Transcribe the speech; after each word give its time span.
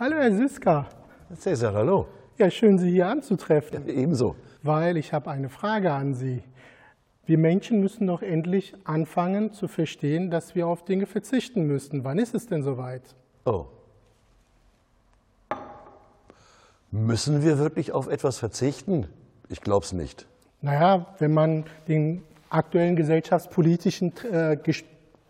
Hallo, 0.00 0.14
Herr 0.14 0.32
Siska. 0.32 0.86
Cäsar, 1.34 1.74
hallo. 1.74 2.06
Ja, 2.36 2.48
schön, 2.52 2.78
Sie 2.78 2.88
hier 2.88 3.08
anzutreffen. 3.08 3.84
Ja, 3.84 3.92
ebenso. 3.92 4.36
Weil 4.62 4.96
ich 4.96 5.12
habe 5.12 5.28
eine 5.28 5.48
Frage 5.48 5.92
an 5.92 6.14
Sie. 6.14 6.44
Wir 7.26 7.36
Menschen 7.36 7.80
müssen 7.80 8.06
doch 8.06 8.22
endlich 8.22 8.74
anfangen 8.84 9.52
zu 9.52 9.66
verstehen, 9.66 10.30
dass 10.30 10.54
wir 10.54 10.68
auf 10.68 10.84
Dinge 10.84 11.06
verzichten 11.06 11.64
müssen. 11.64 12.04
Wann 12.04 12.20
ist 12.20 12.32
es 12.36 12.46
denn 12.46 12.62
soweit? 12.62 13.02
Oh. 13.44 13.66
Müssen 16.92 17.42
wir 17.42 17.58
wirklich 17.58 17.90
auf 17.90 18.06
etwas 18.06 18.38
verzichten? 18.38 19.08
Ich 19.48 19.62
glaube 19.62 19.84
es 19.84 19.92
nicht. 19.92 20.28
Naja, 20.62 21.06
wenn 21.18 21.34
man 21.34 21.64
den 21.88 22.22
aktuellen 22.50 22.94
gesellschaftspolitischen 22.94 24.12
äh, 24.30 24.56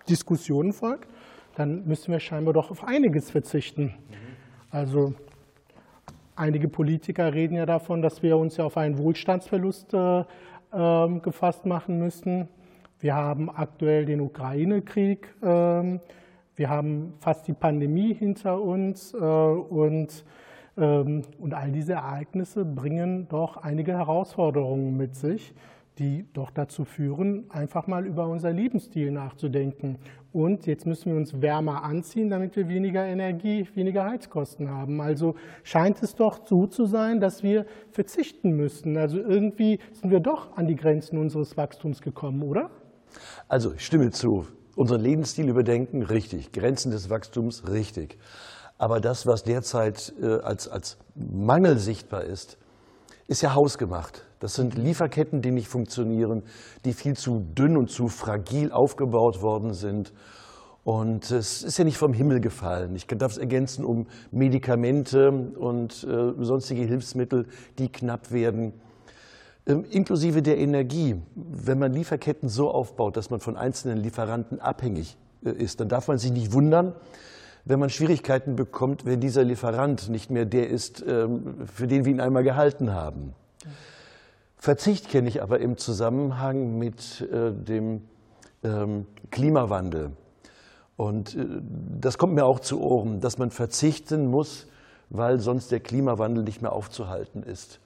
Diskussionen 0.06 0.75
folgt, 0.75 1.09
dann 1.56 1.87
müssen 1.87 2.12
wir 2.12 2.20
scheinbar 2.20 2.53
doch 2.53 2.70
auf 2.70 2.84
einiges 2.84 3.30
verzichten. 3.30 3.95
Also 4.70 5.14
einige 6.36 6.68
Politiker 6.68 7.32
reden 7.32 7.56
ja 7.56 7.66
davon, 7.66 8.02
dass 8.02 8.22
wir 8.22 8.36
uns 8.36 8.56
ja 8.56 8.64
auf 8.64 8.77
einen 8.77 8.98
Wohlstandsverlust 8.98 9.94
äh, 9.94 10.20
äh, 10.72 11.18
gefasst 11.20 11.66
machen 11.66 11.98
müssen. 11.98 12.48
Wir 13.00 13.14
haben 13.14 13.48
aktuell 13.50 14.04
den 14.04 14.20
Ukraine-Krieg, 14.20 15.34
ähm, 15.42 16.00
wir 16.56 16.68
haben 16.68 17.14
fast 17.20 17.47
die 17.47 17.52
Pandemie 17.52 18.12
hinter 18.12 18.60
uns 18.60 19.14
äh, 19.14 19.16
und 19.19 20.25
ähm, 20.78 21.22
und 21.38 21.55
all 21.55 21.72
diese 21.72 21.94
Ereignisse 21.94 22.64
bringen 22.64 23.28
doch 23.28 23.56
einige 23.56 23.92
Herausforderungen 23.92 24.97
mit 24.97 25.16
sich, 25.16 25.55
die 25.98 26.25
doch 26.32 26.50
dazu 26.50 26.84
führen, 26.84 27.50
einfach 27.50 27.88
mal 27.88 28.06
über 28.06 28.28
unser 28.28 28.53
Lebensstil 28.53 29.10
nachzudenken. 29.10 29.98
Und 30.33 30.67
jetzt 30.67 30.87
müssen 30.87 31.11
wir 31.11 31.17
uns 31.17 31.41
wärmer 31.41 31.83
anziehen, 31.83 32.29
damit 32.29 32.55
wir 32.55 32.69
weniger 32.69 33.05
Energie, 33.05 33.67
weniger 33.75 34.05
Heizkosten 34.05 34.69
haben. 34.69 35.01
Also 35.01 35.34
scheint 35.62 36.03
es 36.03 36.15
doch 36.15 36.47
so 36.47 36.67
zu 36.67 36.84
sein, 36.84 37.19
dass 37.19 37.43
wir 37.43 37.65
verzichten 37.91 38.51
müssen. 38.51 38.99
Also 38.99 39.19
irgendwie 39.19 39.79
sind 39.93 40.11
wir 40.11 40.21
doch 40.21 40.56
an 40.56 40.67
die 40.67 40.77
Grenzen 40.77 41.19
unseres 41.19 41.56
Wachstums 41.56 42.03
gekommen, 42.03 42.43
oder? 42.43 42.71
Also 43.49 43.73
ich 43.73 43.84
stimme 43.87 44.11
zu. 44.11 44.47
Unseren 44.77 45.01
Lebensstil 45.01 45.49
überdenken, 45.49 46.03
richtig. 46.03 46.53
Grenzen 46.53 46.93
des 46.93 47.09
Wachstums, 47.09 47.69
richtig. 47.69 48.19
Aber 48.77 49.01
das, 49.01 49.27
was 49.27 49.43
derzeit 49.43 50.12
äh, 50.23 50.27
als, 50.41 50.69
als 50.69 50.99
Mangel 51.15 51.79
sichtbar 51.79 52.25
ist, 52.25 52.59
ist 53.29 53.43
ja 53.43 53.55
hausgemacht. 53.55 54.25
Das 54.41 54.55
sind 54.55 54.77
Lieferketten, 54.77 55.43
die 55.43 55.51
nicht 55.51 55.69
funktionieren, 55.69 56.43
die 56.84 56.95
viel 56.95 57.17
zu 57.17 57.45
dünn 57.55 57.77
und 57.77 57.91
zu 57.91 58.09
fragil 58.09 58.73
aufgebaut 58.73 59.43
worden 59.43 59.75
sind. 59.75 60.12
Und 60.83 61.31
es 61.31 61.62
ist 61.62 61.77
ja 61.77 61.84
nicht 61.84 61.99
vom 61.99 62.15
Himmel 62.15 62.41
gefallen. 62.41 62.97
Ich 62.97 63.06
darf 63.06 63.33
es 63.33 63.39
ergänzen 63.39 63.84
um 63.84 64.06
Medikamente 64.31 65.31
und 65.31 66.05
äh, 66.05 66.33
sonstige 66.43 66.83
Hilfsmittel, 66.83 67.47
die 67.79 67.93
knapp 67.93 68.33
werden, 68.33 68.73
ähm, 69.67 69.84
inklusive 69.91 70.41
der 70.41 70.56
Energie. 70.56 71.17
Wenn 71.34 71.79
man 71.79 71.93
Lieferketten 71.93 72.49
so 72.49 72.71
aufbaut, 72.71 73.19
dass 73.19 73.29
man 73.29 73.41
von 73.41 73.59
einzelnen 73.59 73.99
Lieferanten 73.99 74.61
abhängig 74.61 75.19
äh, 75.45 75.51
ist, 75.51 75.81
dann 75.81 75.91
darf 75.91 76.09
man 76.09 76.17
sich 76.17 76.33
nicht 76.33 76.55
wundern, 76.55 76.95
wenn 77.69 77.78
man 77.78 77.91
Schwierigkeiten 77.91 78.56
bekommt, 78.56 79.05
wenn 79.05 79.20
dieser 79.20 79.44
Lieferant 79.44 80.08
nicht 80.08 80.30
mehr 80.30 80.47
der 80.47 80.70
ist, 80.70 81.04
ähm, 81.06 81.66
für 81.66 81.87
den 81.87 82.06
wir 82.06 82.12
ihn 82.12 82.20
einmal 82.20 82.43
gehalten 82.43 82.94
haben. 82.94 83.34
Verzicht 84.56 85.10
kenne 85.10 85.28
ich 85.28 85.43
aber 85.43 85.60
im 85.60 85.76
Zusammenhang 85.76 86.78
mit 86.78 87.20
äh, 87.31 87.53
dem 87.53 88.09
ähm, 88.65 89.06
Klimawandel. 89.31 90.12
Und 90.97 91.37
äh, 91.37 91.44
das 92.00 92.16
kommt 92.16 92.34
mir 92.34 92.47
auch 92.47 92.60
zu 92.60 92.81
Ohren, 92.81 93.20
dass 93.20 93.37
man 93.37 93.50
verzichten 93.50 94.28
muss, 94.28 94.66
weil 95.10 95.38
sonst 95.38 95.70
der 95.70 95.81
Klimawandel 95.81 96.44
nicht 96.44 96.62
mehr 96.62 96.72
aufzuhalten 96.72 97.43
ist. 97.43 97.81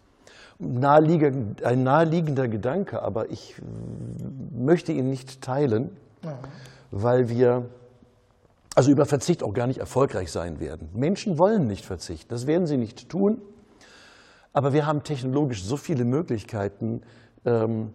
ein 0.61 1.83
naheliegender 1.83 2.47
Gedanke, 2.47 3.03
aber 3.03 3.31
ich 3.33 3.61
möchte 4.57 4.93
ihn 4.93 5.09
nicht 5.09 5.41
teilen, 5.43 5.91
weil 6.93 7.29
wir 7.29 7.69
also 8.75 8.91
über 8.91 9.07
Verzicht 9.07 9.43
auch 9.43 9.53
gar 9.53 9.67
nicht 9.67 9.79
erfolgreich 9.79 10.31
sein 10.31 10.61
werden. 10.61 10.89
Menschen 10.95 11.39
wollen 11.39 11.67
nicht 11.67 11.85
verzichten, 11.85 12.29
das 12.31 12.47
werden 12.47 12.67
sie 12.67 12.77
nicht 12.77 13.09
tun. 13.09 13.43
Aber 14.53 14.73
wir 14.73 14.87
haben 14.87 15.03
technologisch 15.03 15.65
so 15.65 15.77
viele 15.77 16.05
Möglichkeiten, 16.05 17.03
ähm, 17.45 17.95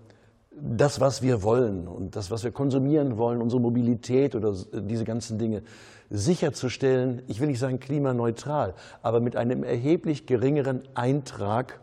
das, 0.59 0.99
was 0.99 1.21
wir 1.21 1.43
wollen 1.43 1.87
und 1.87 2.15
das, 2.15 2.31
was 2.31 2.43
wir 2.43 2.51
konsumieren 2.51 3.17
wollen, 3.17 3.41
unsere 3.41 3.61
Mobilität 3.61 4.35
oder 4.35 4.55
diese 4.73 5.03
ganzen 5.03 5.37
Dinge 5.37 5.61
sicherzustellen, 6.09 7.21
ich 7.27 7.39
will 7.39 7.47
nicht 7.47 7.59
sagen 7.59 7.79
klimaneutral, 7.79 8.73
aber 9.03 9.19
mit 9.19 9.35
einem 9.35 9.63
erheblich 9.63 10.25
geringeren 10.25 10.81
Eintrag 10.95 11.79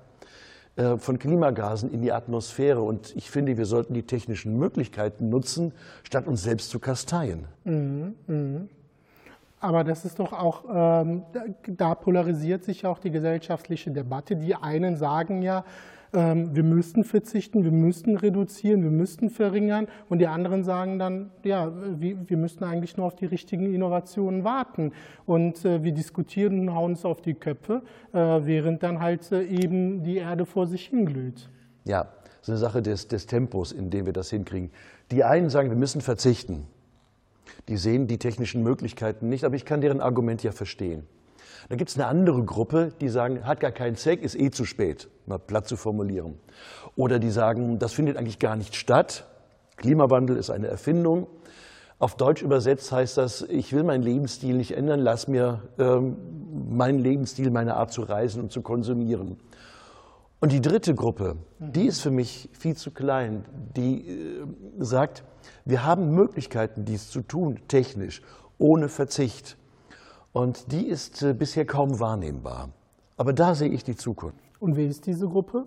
äh, 0.76 0.96
von 0.96 1.18
Klimagasen 1.20 1.92
in 1.92 2.02
die 2.02 2.10
Atmosphäre. 2.10 2.82
Und 2.82 3.14
ich 3.14 3.30
finde, 3.30 3.56
wir 3.56 3.66
sollten 3.66 3.94
die 3.94 4.02
technischen 4.02 4.56
Möglichkeiten 4.58 5.28
nutzen, 5.28 5.72
statt 6.02 6.26
uns 6.26 6.42
selbst 6.42 6.70
zu 6.70 6.80
kasteien. 6.80 7.46
Mhm, 7.64 8.14
mh. 8.26 8.60
Aber 9.64 9.82
das 9.82 10.04
ist 10.04 10.18
doch 10.18 10.34
auch, 10.34 10.64
ähm, 10.70 11.22
da 11.66 11.94
polarisiert 11.94 12.64
sich 12.64 12.84
auch 12.84 12.98
die 12.98 13.10
gesellschaftliche 13.10 13.90
Debatte. 13.90 14.36
Die 14.36 14.54
einen 14.54 14.98
sagen 14.98 15.40
ja, 15.40 15.64
ähm, 16.12 16.54
wir 16.54 16.62
müssten 16.62 17.02
verzichten, 17.02 17.64
wir 17.64 17.72
müssten 17.72 18.18
reduzieren, 18.18 18.82
wir 18.82 18.90
müssten 18.90 19.30
verringern. 19.30 19.86
Und 20.10 20.18
die 20.18 20.26
anderen 20.26 20.64
sagen 20.64 20.98
dann, 20.98 21.30
ja, 21.44 21.72
wir, 21.98 22.28
wir 22.28 22.36
müssten 22.36 22.64
eigentlich 22.64 22.98
nur 22.98 23.06
auf 23.06 23.16
die 23.16 23.24
richtigen 23.24 23.72
Innovationen 23.72 24.44
warten. 24.44 24.92
Und 25.24 25.64
äh, 25.64 25.82
wir 25.82 25.92
diskutieren 25.92 26.60
und 26.60 26.74
hauen 26.74 26.92
es 26.92 27.06
auf 27.06 27.22
die 27.22 27.32
Köpfe, 27.32 27.80
äh, 28.12 28.18
während 28.18 28.82
dann 28.82 29.00
halt 29.00 29.32
äh, 29.32 29.44
eben 29.44 30.02
die 30.02 30.18
Erde 30.18 30.44
vor 30.44 30.66
sich 30.66 30.88
hinglüht. 30.88 31.48
Ja, 31.86 32.02
das 32.02 32.42
ist 32.42 32.48
eine 32.50 32.58
Sache 32.58 32.82
des, 32.82 33.08
des 33.08 33.26
Tempos, 33.26 33.72
in 33.72 33.88
dem 33.88 34.04
wir 34.04 34.12
das 34.12 34.28
hinkriegen. 34.28 34.70
Die 35.10 35.24
einen 35.24 35.48
sagen, 35.48 35.70
wir 35.70 35.78
müssen 35.78 36.02
verzichten. 36.02 36.66
Die 37.68 37.76
sehen 37.76 38.06
die 38.06 38.18
technischen 38.18 38.62
Möglichkeiten 38.62 39.28
nicht, 39.28 39.44
aber 39.44 39.56
ich 39.56 39.64
kann 39.64 39.80
deren 39.80 40.00
Argument 40.00 40.42
ja 40.42 40.52
verstehen. 40.52 41.06
Da 41.68 41.76
gibt 41.76 41.90
es 41.90 41.96
eine 41.96 42.06
andere 42.06 42.42
Gruppe, 42.44 42.92
die 43.00 43.08
sagen, 43.08 43.46
hat 43.46 43.60
gar 43.60 43.72
keinen 43.72 43.96
Zweck, 43.96 44.22
ist 44.22 44.38
eh 44.38 44.50
zu 44.50 44.64
spät, 44.64 45.08
mal 45.26 45.38
platt 45.38 45.66
zu 45.66 45.76
formulieren. 45.76 46.38
Oder 46.96 47.18
die 47.18 47.30
sagen, 47.30 47.78
das 47.78 47.92
findet 47.92 48.16
eigentlich 48.16 48.38
gar 48.38 48.56
nicht 48.56 48.74
statt. 48.74 49.26
Klimawandel 49.76 50.36
ist 50.36 50.50
eine 50.50 50.66
Erfindung. 50.66 51.26
Auf 51.98 52.16
Deutsch 52.16 52.42
übersetzt 52.42 52.92
heißt 52.92 53.16
das, 53.16 53.42
ich 53.42 53.72
will 53.72 53.82
meinen 53.82 54.02
Lebensstil 54.02 54.56
nicht 54.56 54.76
ändern, 54.76 55.00
lass 55.00 55.26
mir 55.26 55.62
ähm, 55.78 56.16
meinen 56.70 56.98
Lebensstil, 56.98 57.50
meine 57.50 57.76
Art 57.76 57.92
zu 57.92 58.02
reisen 58.02 58.42
und 58.42 58.52
zu 58.52 58.62
konsumieren. 58.62 59.38
Und 60.40 60.52
die 60.52 60.60
dritte 60.60 60.94
Gruppe, 60.94 61.36
die 61.58 61.86
ist 61.86 62.02
für 62.02 62.10
mich 62.10 62.50
viel 62.52 62.76
zu 62.76 62.90
klein, 62.90 63.46
die 63.76 64.08
äh, 64.08 64.44
sagt, 64.78 65.24
wir 65.64 65.84
haben 65.84 66.14
Möglichkeiten, 66.14 66.84
dies 66.84 67.10
zu 67.10 67.22
tun, 67.22 67.60
technisch, 67.68 68.22
ohne 68.58 68.88
Verzicht. 68.88 69.56
Und 70.32 70.72
die 70.72 70.86
ist 70.86 71.22
äh, 71.22 71.32
bisher 71.32 71.64
kaum 71.64 72.00
wahrnehmbar. 72.00 72.70
Aber 73.16 73.32
da 73.32 73.54
sehe 73.54 73.68
ich 73.70 73.84
die 73.84 73.96
Zukunft. 73.96 74.38
Und 74.60 74.76
wer 74.76 74.86
ist 74.86 75.06
diese 75.06 75.28
Gruppe? 75.28 75.66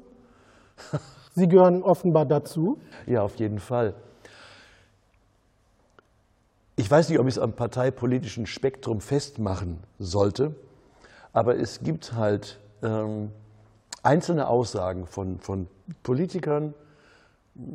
Sie 1.36 1.48
gehören 1.48 1.84
offenbar 1.84 2.26
dazu. 2.26 2.80
Ja, 3.06 3.22
auf 3.22 3.36
jeden 3.36 3.60
Fall. 3.60 3.94
Ich 6.76 6.90
weiß 6.90 7.10
nicht, 7.10 7.20
ob 7.20 7.28
ich 7.28 7.36
es 7.36 7.40
am 7.40 7.54
parteipolitischen 7.54 8.46
Spektrum 8.46 9.02
festmachen 9.02 9.80
sollte, 9.98 10.54
aber 11.34 11.58
es 11.58 11.80
gibt 11.80 12.14
halt 12.14 12.60
ähm, 12.84 13.32
einzelne 14.04 14.48
Aussagen 14.48 15.08
von, 15.08 15.40
von 15.40 15.68
Politikern, 16.04 16.76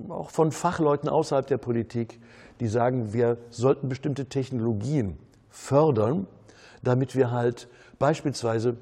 auch 0.08 0.30
von 0.30 0.52
Fachleuten 0.52 1.08
außerhalb 1.08 1.46
der 1.46 1.58
Politik, 1.58 2.20
die 2.60 2.68
sagen, 2.68 3.12
wir 3.12 3.38
sollten 3.50 3.88
bestimmte 3.88 4.26
Technologien 4.26 5.18
fördern, 5.50 6.26
damit 6.82 7.16
wir 7.16 7.30
halt 7.30 7.68
beispielsweise 7.98 8.76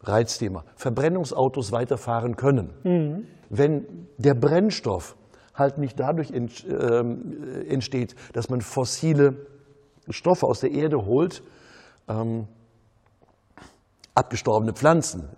Reizthema, 0.00 0.64
Verbrennungsautos 0.76 1.72
weiterfahren 1.72 2.36
können. 2.36 2.70
Mhm. 2.82 3.26
Wenn 3.50 3.86
der 4.18 4.34
Brennstoff 4.34 5.16
halt 5.54 5.78
nicht 5.78 5.98
dadurch 5.98 6.32
ähm, 6.32 7.66
entsteht, 7.68 8.14
dass 8.32 8.48
man 8.48 8.60
fossile 8.60 9.36
Stoffe 10.08 10.46
aus 10.46 10.60
der 10.60 10.72
Erde 10.72 11.06
holt, 11.06 11.42
ähm, 12.08 12.46
abgestorbene 14.14 14.72
Pflanzen 14.72 15.28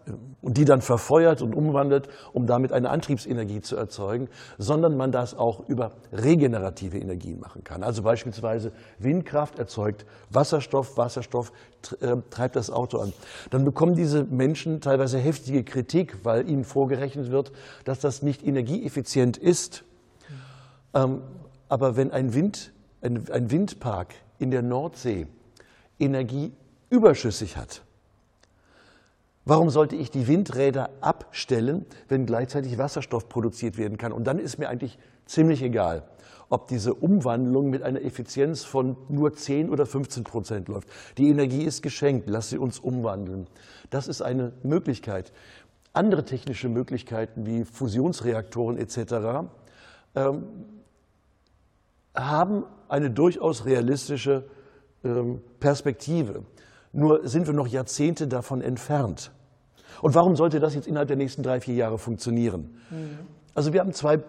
und 0.42 0.58
die 0.58 0.66
dann 0.66 0.82
verfeuert 0.82 1.40
und 1.40 1.54
umwandelt, 1.54 2.08
um 2.34 2.46
damit 2.46 2.72
eine 2.72 2.90
Antriebsenergie 2.90 3.62
zu 3.62 3.74
erzeugen, 3.74 4.28
sondern 4.58 4.96
man 4.96 5.12
das 5.12 5.34
auch 5.34 5.66
über 5.66 5.92
regenerative 6.12 6.98
Energien 6.98 7.40
machen 7.40 7.64
kann. 7.64 7.82
Also 7.82 8.02
beispielsweise 8.02 8.72
Windkraft 8.98 9.58
erzeugt 9.58 10.04
Wasserstoff, 10.28 10.98
Wasserstoff 10.98 11.52
äh, 12.00 12.16
treibt 12.28 12.54
das 12.54 12.70
Auto 12.70 12.98
an. 12.98 13.14
Dann 13.50 13.64
bekommen 13.64 13.94
diese 13.94 14.24
Menschen 14.24 14.82
teilweise 14.82 15.18
heftige 15.18 15.64
Kritik, 15.64 16.24
weil 16.24 16.48
ihnen 16.48 16.64
vorgerechnet 16.64 17.30
wird, 17.30 17.52
dass 17.84 18.00
das 18.00 18.20
nicht 18.20 18.46
energieeffizient 18.46 19.38
ist. 19.38 19.84
Ähm, 20.92 21.22
aber 21.68 21.96
wenn 21.96 22.10
ein, 22.10 22.34
Wind, 22.34 22.72
ein 23.00 23.50
Windpark 23.50 24.14
in 24.38 24.50
der 24.50 24.62
Nordsee 24.62 25.26
Energie 25.98 26.52
überschüssig 26.90 27.56
hat, 27.56 27.82
Warum 29.48 29.70
sollte 29.70 29.94
ich 29.94 30.10
die 30.10 30.26
Windräder 30.26 30.90
abstellen, 31.00 31.86
wenn 32.08 32.26
gleichzeitig 32.26 32.78
Wasserstoff 32.78 33.28
produziert 33.28 33.78
werden 33.78 33.96
kann? 33.96 34.10
Und 34.10 34.24
dann 34.24 34.40
ist 34.40 34.58
mir 34.58 34.68
eigentlich 34.68 34.98
ziemlich 35.24 35.62
egal, 35.62 36.02
ob 36.48 36.66
diese 36.66 36.94
Umwandlung 36.94 37.70
mit 37.70 37.84
einer 37.84 38.02
Effizienz 38.02 38.64
von 38.64 38.96
nur 39.08 39.34
10 39.34 39.70
oder 39.70 39.86
15 39.86 40.24
Prozent 40.24 40.66
läuft. 40.66 40.88
Die 41.16 41.28
Energie 41.28 41.62
ist 41.62 41.82
geschenkt, 41.82 42.28
lass 42.28 42.50
sie 42.50 42.58
uns 42.58 42.80
umwandeln. 42.80 43.46
Das 43.90 44.08
ist 44.08 44.20
eine 44.20 44.52
Möglichkeit. 44.64 45.32
Andere 45.92 46.24
technische 46.24 46.68
Möglichkeiten 46.68 47.46
wie 47.46 47.64
Fusionsreaktoren 47.64 48.76
etc. 48.78 49.46
Ähm, 50.16 50.42
haben 52.16 52.64
eine 52.88 53.12
durchaus 53.12 53.64
realistische 53.64 54.44
ähm, 55.04 55.40
Perspektive. 55.60 56.42
Nur 56.92 57.28
sind 57.28 57.46
wir 57.46 57.54
noch 57.54 57.68
Jahrzehnte 57.68 58.26
davon 58.26 58.60
entfernt. 58.60 59.30
Und 60.02 60.14
warum 60.14 60.36
sollte 60.36 60.60
das 60.60 60.74
jetzt 60.74 60.86
innerhalb 60.86 61.08
der 61.08 61.16
nächsten 61.16 61.42
drei, 61.42 61.60
vier 61.60 61.74
Jahre 61.74 61.98
funktionieren? 61.98 62.76
Mhm. 62.90 63.18
Also 63.54 63.72
wir 63.72 63.80
haben 63.80 63.94
zwei, 63.94 64.16
äh, 64.16 64.20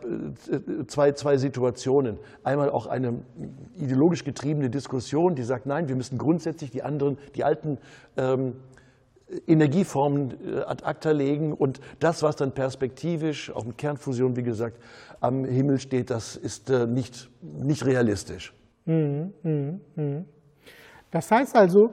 zwei, 0.88 1.12
zwei 1.12 1.38
Situationen. 1.38 2.18
Einmal 2.44 2.70
auch 2.70 2.88
eine 2.88 3.20
ideologisch 3.76 4.24
getriebene 4.24 4.70
Diskussion, 4.70 5.36
die 5.36 5.44
sagt, 5.44 5.66
nein, 5.66 5.90
wir 5.90 5.98
müssen 5.98 6.18
grundsätzlich 6.18 6.72
die 6.72 6.82
anderen, 6.82 7.18
die 7.36 7.44
alten 7.44 7.78
ähm, 8.16 8.54
Energieformen 9.46 10.32
äh, 10.46 10.62
ad 10.62 10.86
acta 10.86 11.12
legen 11.12 11.52
und 11.52 11.82
das, 12.00 12.24
was 12.24 12.38
dann 12.38 12.54
perspektivisch, 12.54 13.52
auch 13.54 13.66
mit 13.66 13.78
Kernfusion, 13.78 14.38
wie 14.38 14.44
gesagt, 14.44 14.82
am 15.20 15.44
Himmel 15.44 15.80
steht, 15.80 16.10
das 16.10 16.38
ist 16.38 16.70
äh, 16.70 16.88
nicht, 16.88 17.30
nicht 17.42 17.86
realistisch. 17.86 18.54
Mhm, 18.86 19.34
mh, 19.44 19.74
mh. 19.96 20.24
Das 21.12 21.30
heißt 21.30 21.56
also, 21.58 21.92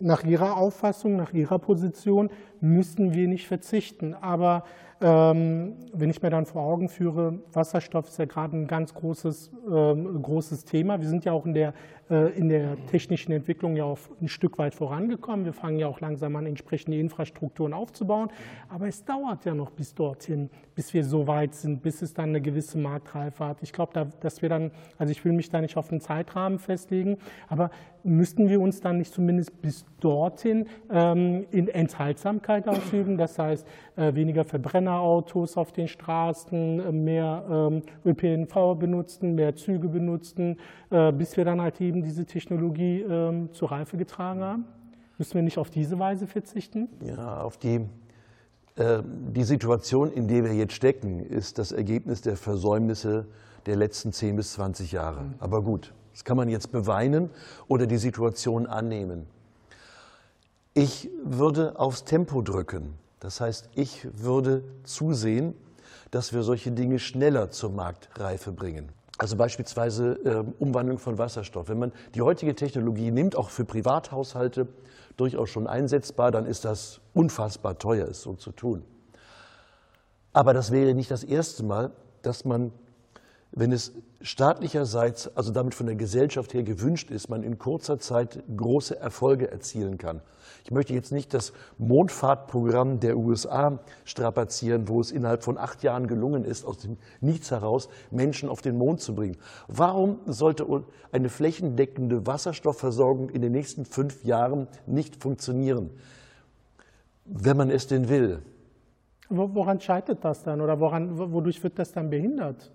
nach 0.00 0.24
Ihrer 0.24 0.56
Auffassung, 0.56 1.16
nach 1.16 1.32
Ihrer 1.32 1.58
Position 1.58 2.30
müssen 2.60 3.14
wir 3.14 3.28
nicht 3.28 3.46
verzichten. 3.46 4.14
Aber 4.14 4.64
ähm, 5.00 5.74
wenn 5.92 6.08
ich 6.08 6.22
mir 6.22 6.30
dann 6.30 6.46
vor 6.46 6.62
Augen 6.62 6.88
führe, 6.88 7.40
Wasserstoff 7.52 8.08
ist 8.08 8.18
ja 8.18 8.24
gerade 8.24 8.56
ein 8.56 8.66
ganz 8.66 8.94
großes, 8.94 9.50
ähm, 9.70 10.22
großes 10.22 10.64
Thema. 10.64 11.00
Wir 11.00 11.08
sind 11.08 11.24
ja 11.24 11.32
auch 11.32 11.44
in 11.46 11.52
der, 11.52 11.74
äh, 12.08 12.32
in 12.38 12.48
der 12.48 12.76
technischen 12.86 13.32
Entwicklung 13.32 13.76
ja 13.76 13.84
auch 13.84 13.98
ein 14.22 14.28
Stück 14.28 14.56
weit 14.56 14.74
vorangekommen. 14.74 15.44
Wir 15.44 15.52
fangen 15.52 15.78
ja 15.78 15.88
auch 15.88 16.00
langsam 16.00 16.36
an, 16.36 16.46
entsprechende 16.46 16.98
Infrastrukturen 16.98 17.74
aufzubauen. 17.74 18.30
Aber 18.68 18.86
es 18.86 19.04
dauert 19.04 19.44
ja 19.44 19.54
noch 19.54 19.72
bis 19.72 19.94
dorthin, 19.94 20.48
bis 20.74 20.94
wir 20.94 21.04
so 21.04 21.26
weit 21.26 21.54
sind, 21.54 21.82
bis 21.82 22.00
es 22.00 22.14
dann 22.14 22.30
eine 22.30 22.40
gewisse 22.40 22.78
Marktreife 22.78 23.44
hat. 23.44 23.58
Ich 23.62 23.72
glaube, 23.72 23.92
da, 23.92 24.06
dass 24.20 24.42
wir 24.42 24.48
dann, 24.48 24.70
also 24.96 25.10
ich 25.10 25.24
will 25.24 25.32
mich 25.32 25.50
da 25.50 25.60
nicht 25.60 25.76
auf 25.76 25.90
einen 25.90 26.00
Zeitrahmen 26.00 26.58
festlegen, 26.58 27.18
aber 27.48 27.70
müssten 28.04 28.48
wir 28.48 28.60
uns 28.60 28.80
dann 28.80 28.98
nicht 28.98 29.12
zumindest 29.12 29.60
bis 29.60 29.83
dorthin 30.00 30.66
ähm, 30.90 31.46
in 31.50 31.68
Enthaltsamkeit 31.68 32.68
ausüben? 32.68 33.16
Das 33.16 33.38
heißt, 33.38 33.66
äh, 33.96 34.14
weniger 34.14 34.44
Verbrennerautos 34.44 35.56
auf 35.56 35.72
den 35.72 35.88
Straßen, 35.88 36.80
äh, 36.80 36.92
mehr 36.92 37.44
ähm, 37.50 37.82
ÖPNV 38.04 38.78
benutzen, 38.78 39.34
mehr 39.34 39.54
Züge 39.54 39.88
benutzen, 39.88 40.58
äh, 40.90 41.12
bis 41.12 41.36
wir 41.36 41.44
dann 41.44 41.60
halt 41.60 41.80
eben 41.80 42.02
diese 42.02 42.26
Technologie 42.26 43.00
ähm, 43.00 43.52
zur 43.52 43.70
Reife 43.70 43.96
getragen 43.96 44.40
haben? 44.40 44.64
Müssen 45.18 45.34
wir 45.34 45.42
nicht 45.42 45.58
auf 45.58 45.70
diese 45.70 45.98
Weise 45.98 46.26
verzichten? 46.26 46.88
Ja, 47.04 47.40
auf 47.40 47.56
die 47.56 47.86
die 48.76 49.44
Situation, 49.44 50.10
in 50.10 50.26
der 50.26 50.42
wir 50.42 50.52
jetzt 50.52 50.72
stecken, 50.72 51.20
ist 51.20 51.60
das 51.60 51.70
Ergebnis 51.70 52.22
der 52.22 52.36
Versäumnisse 52.36 53.28
der 53.66 53.76
letzten 53.76 54.12
10 54.12 54.36
bis 54.36 54.54
20 54.54 54.92
Jahre. 54.92 55.22
Mhm. 55.22 55.34
Aber 55.38 55.62
gut, 55.62 55.94
das 56.12 56.24
kann 56.24 56.36
man 56.36 56.48
jetzt 56.48 56.70
beweinen 56.72 57.30
oder 57.68 57.86
die 57.86 57.96
Situation 57.96 58.66
annehmen. 58.66 59.26
Ich 60.76 61.08
würde 61.22 61.78
aufs 61.78 62.02
Tempo 62.02 62.42
drücken. 62.42 62.94
Das 63.20 63.40
heißt, 63.40 63.70
ich 63.76 64.08
würde 64.12 64.64
zusehen, 64.82 65.54
dass 66.10 66.32
wir 66.32 66.42
solche 66.42 66.72
Dinge 66.72 66.98
schneller 66.98 67.52
zur 67.52 67.70
Marktreife 67.70 68.50
bringen. 68.50 68.90
Also 69.16 69.36
beispielsweise 69.36 70.14
äh, 70.24 70.44
Umwandlung 70.58 70.98
von 70.98 71.16
Wasserstoff. 71.16 71.68
Wenn 71.68 71.78
man 71.78 71.92
die 72.16 72.22
heutige 72.22 72.56
Technologie 72.56 73.12
nimmt, 73.12 73.36
auch 73.36 73.50
für 73.50 73.64
Privathaushalte 73.64 74.66
durchaus 75.16 75.48
schon 75.48 75.68
einsetzbar, 75.68 76.32
dann 76.32 76.44
ist 76.44 76.64
das 76.64 77.00
unfassbar 77.12 77.78
teuer, 77.78 78.08
es 78.08 78.22
so 78.22 78.34
zu 78.34 78.50
tun. 78.50 78.84
Aber 80.32 80.54
das 80.54 80.72
wäre 80.72 80.92
nicht 80.94 81.12
das 81.12 81.22
erste 81.22 81.62
Mal, 81.62 81.92
dass 82.22 82.44
man 82.44 82.72
wenn 83.56 83.72
es 83.72 83.92
staatlicherseits, 84.20 85.36
also 85.36 85.52
damit 85.52 85.74
von 85.74 85.86
der 85.86 85.94
Gesellschaft 85.94 86.54
her 86.54 86.64
gewünscht 86.64 87.10
ist, 87.10 87.28
man 87.28 87.42
in 87.42 87.58
kurzer 87.58 87.98
Zeit 87.98 88.42
große 88.56 88.98
Erfolge 88.98 89.50
erzielen 89.50 89.96
kann. 89.96 90.22
Ich 90.64 90.70
möchte 90.70 90.94
jetzt 90.94 91.12
nicht 91.12 91.34
das 91.34 91.52
Mondfahrtprogramm 91.78 92.98
der 92.98 93.16
USA 93.16 93.78
strapazieren, 94.04 94.88
wo 94.88 95.00
es 95.00 95.12
innerhalb 95.12 95.44
von 95.44 95.58
acht 95.58 95.82
Jahren 95.82 96.06
gelungen 96.06 96.44
ist, 96.44 96.64
aus 96.64 96.78
dem 96.78 96.96
Nichts 97.20 97.50
heraus 97.50 97.88
Menschen 98.10 98.48
auf 98.48 98.60
den 98.60 98.76
Mond 98.76 99.00
zu 99.00 99.14
bringen. 99.14 99.36
Warum 99.68 100.20
sollte 100.26 100.66
eine 101.12 101.28
flächendeckende 101.28 102.26
Wasserstoffversorgung 102.26 103.28
in 103.28 103.42
den 103.42 103.52
nächsten 103.52 103.84
fünf 103.84 104.24
Jahren 104.24 104.68
nicht 104.86 105.22
funktionieren, 105.22 105.90
wenn 107.26 107.56
man 107.56 107.70
es 107.70 107.86
denn 107.86 108.08
will? 108.08 108.42
Woran 109.28 109.80
scheitert 109.80 110.24
das 110.24 110.42
dann 110.42 110.60
oder 110.60 110.80
woran, 110.80 111.18
wodurch 111.18 111.62
wird 111.62 111.78
das 111.78 111.92
dann 111.92 112.10
behindert? 112.10 112.72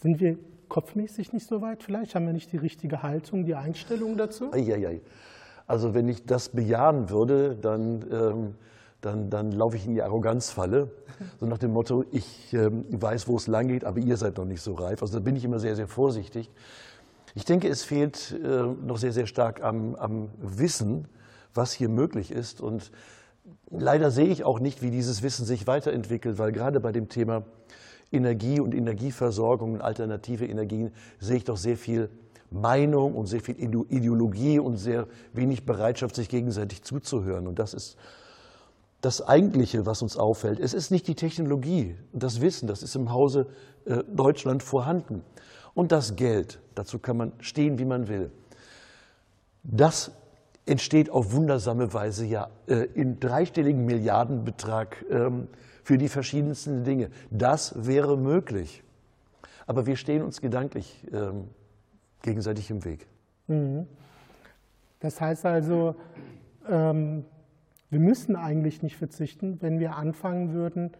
Sind 0.00 0.20
wir 0.20 0.38
kopfmäßig 0.68 1.32
nicht 1.32 1.46
so 1.46 1.60
weit 1.60 1.82
vielleicht? 1.82 2.14
Haben 2.14 2.26
wir 2.26 2.32
nicht 2.32 2.52
die 2.52 2.56
richtige 2.56 3.02
Haltung, 3.02 3.44
die 3.44 3.54
Einstellung 3.54 4.16
dazu? 4.16 4.52
Eieiei. 4.52 5.00
Also 5.66 5.94
wenn 5.94 6.08
ich 6.08 6.24
das 6.24 6.48
bejahen 6.48 7.10
würde, 7.10 7.54
dann, 7.54 8.04
ähm, 8.10 8.54
dann, 9.00 9.28
dann 9.30 9.52
laufe 9.52 9.76
ich 9.76 9.86
in 9.86 9.94
die 9.94 10.02
Arroganzfalle. 10.02 10.90
So 11.40 11.46
nach 11.46 11.58
dem 11.58 11.72
Motto, 11.72 12.04
ich 12.12 12.52
ähm, 12.54 12.84
weiß, 12.88 13.28
wo 13.28 13.36
es 13.36 13.46
lang 13.46 13.68
geht, 13.68 13.84
aber 13.84 13.98
ihr 13.98 14.16
seid 14.16 14.38
noch 14.38 14.44
nicht 14.44 14.62
so 14.62 14.74
reif. 14.74 15.02
Also 15.02 15.18
da 15.18 15.24
bin 15.24 15.36
ich 15.36 15.44
immer 15.44 15.58
sehr, 15.58 15.76
sehr 15.76 15.88
vorsichtig. 15.88 16.50
Ich 17.34 17.44
denke, 17.44 17.68
es 17.68 17.82
fehlt 17.82 18.38
äh, 18.42 18.62
noch 18.62 18.96
sehr, 18.96 19.12
sehr 19.12 19.26
stark 19.26 19.62
am, 19.62 19.94
am 19.96 20.30
Wissen, 20.40 21.06
was 21.54 21.72
hier 21.72 21.88
möglich 21.88 22.30
ist. 22.30 22.60
Und 22.60 22.90
leider 23.70 24.10
sehe 24.10 24.28
ich 24.28 24.44
auch 24.44 24.60
nicht, 24.60 24.80
wie 24.80 24.90
dieses 24.90 25.22
Wissen 25.22 25.44
sich 25.44 25.66
weiterentwickelt, 25.66 26.38
weil 26.38 26.52
gerade 26.52 26.80
bei 26.80 26.92
dem 26.92 27.08
Thema 27.08 27.44
Energie 28.10 28.60
und 28.60 28.74
Energieversorgung 28.74 29.74
und 29.74 29.80
alternative 29.80 30.46
Energien 30.46 30.92
sehe 31.18 31.36
ich 31.36 31.44
doch 31.44 31.56
sehr 31.56 31.76
viel 31.76 32.10
Meinung 32.50 33.14
und 33.14 33.26
sehr 33.26 33.40
viel 33.40 33.56
Ideologie 33.58 34.58
und 34.58 34.76
sehr 34.76 35.06
wenig 35.32 35.66
Bereitschaft, 35.66 36.14
sich 36.14 36.28
gegenseitig 36.28 36.82
zuzuhören. 36.82 37.46
Und 37.46 37.58
das 37.58 37.74
ist 37.74 37.96
das 39.00 39.26
Eigentliche, 39.26 39.86
was 39.86 40.02
uns 40.02 40.16
auffällt. 40.16 40.58
Es 40.58 40.74
ist 40.74 40.90
nicht 40.90 41.06
die 41.06 41.14
Technologie 41.14 41.96
das 42.12 42.40
Wissen, 42.40 42.66
das 42.66 42.82
ist 42.82 42.96
im 42.96 43.12
Hause 43.12 43.46
äh, 43.84 44.02
Deutschland 44.12 44.62
vorhanden. 44.62 45.22
Und 45.74 45.92
das 45.92 46.16
Geld, 46.16 46.58
dazu 46.74 46.98
kann 46.98 47.16
man 47.16 47.32
stehen, 47.38 47.78
wie 47.78 47.84
man 47.84 48.08
will. 48.08 48.32
Das 49.62 50.10
entsteht 50.66 51.10
auf 51.10 51.32
wundersame 51.32 51.92
Weise 51.92 52.26
ja 52.26 52.48
äh, 52.66 52.86
in 52.94 53.20
dreistelligen 53.20 53.84
Milliardenbetrag 53.84 55.04
ähm, 55.10 55.48
für 55.88 55.96
die 55.96 56.10
verschiedensten 56.10 56.84
Dinge. 56.84 57.08
Das 57.30 57.86
wäre 57.86 58.18
möglich. 58.18 58.82
Aber 59.66 59.86
wir 59.86 59.96
stehen 59.96 60.20
uns 60.20 60.42
gedanklich 60.42 61.06
ähm, 61.14 61.44
gegenseitig 62.20 62.68
im 62.68 62.84
Weg. 62.84 63.06
Mhm. 63.46 63.86
Das 65.00 65.18
heißt 65.18 65.46
also, 65.46 65.94
ähm, 66.68 67.24
wir 67.88 68.00
müssen 68.00 68.36
eigentlich 68.36 68.82
nicht 68.82 68.98
verzichten, 68.98 69.62
wenn 69.62 69.78
wir 69.78 69.96
anfangen 69.96 70.52
würden, 70.52 70.90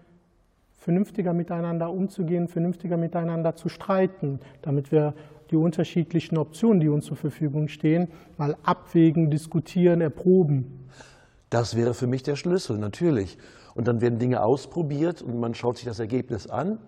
vernünftiger 0.78 1.34
miteinander 1.34 1.90
umzugehen, 1.90 2.48
vernünftiger 2.48 2.96
miteinander 2.96 3.56
zu 3.56 3.68
streiten, 3.68 4.40
damit 4.62 4.90
wir 4.90 5.12
die 5.50 5.56
unterschiedlichen 5.56 6.38
Optionen, 6.38 6.80
die 6.80 6.88
uns 6.88 7.04
zur 7.04 7.18
Verfügung 7.18 7.68
stehen, 7.68 8.08
mal 8.38 8.56
abwägen, 8.62 9.30
diskutieren, 9.30 10.00
erproben. 10.00 10.88
Das 11.50 11.76
wäre 11.76 11.94
für 11.94 12.06
mich 12.06 12.22
der 12.22 12.36
Schlüssel, 12.36 12.78
natürlich. 12.78 13.38
Und 13.74 13.88
dann 13.88 14.00
werden 14.00 14.18
Dinge 14.18 14.42
ausprobiert 14.42 15.22
und 15.22 15.38
man 15.38 15.54
schaut 15.54 15.76
sich 15.76 15.86
das 15.86 15.98
Ergebnis 15.98 16.46
an. 16.46 16.78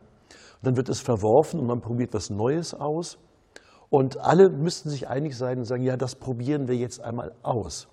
Dann 0.63 0.77
wird 0.77 0.89
es 0.89 1.01
verworfen 1.01 1.61
und 1.61 1.67
man 1.67 1.81
probiert 1.81 2.13
was 2.13 2.31
Neues 2.31 2.75
aus. 2.75 3.19
Und 3.89 4.19
alle 4.19 4.51
müssten 4.51 4.91
sich 4.91 5.09
einig 5.09 5.37
sein 5.37 5.59
und 5.59 5.65
sagen, 5.65 5.83
ja, 5.83 5.97
das 5.97 6.15
probieren 6.15 6.69
wir 6.69 6.77
jetzt 6.77 7.01
einmal 7.01 7.33
aus. 7.43 7.89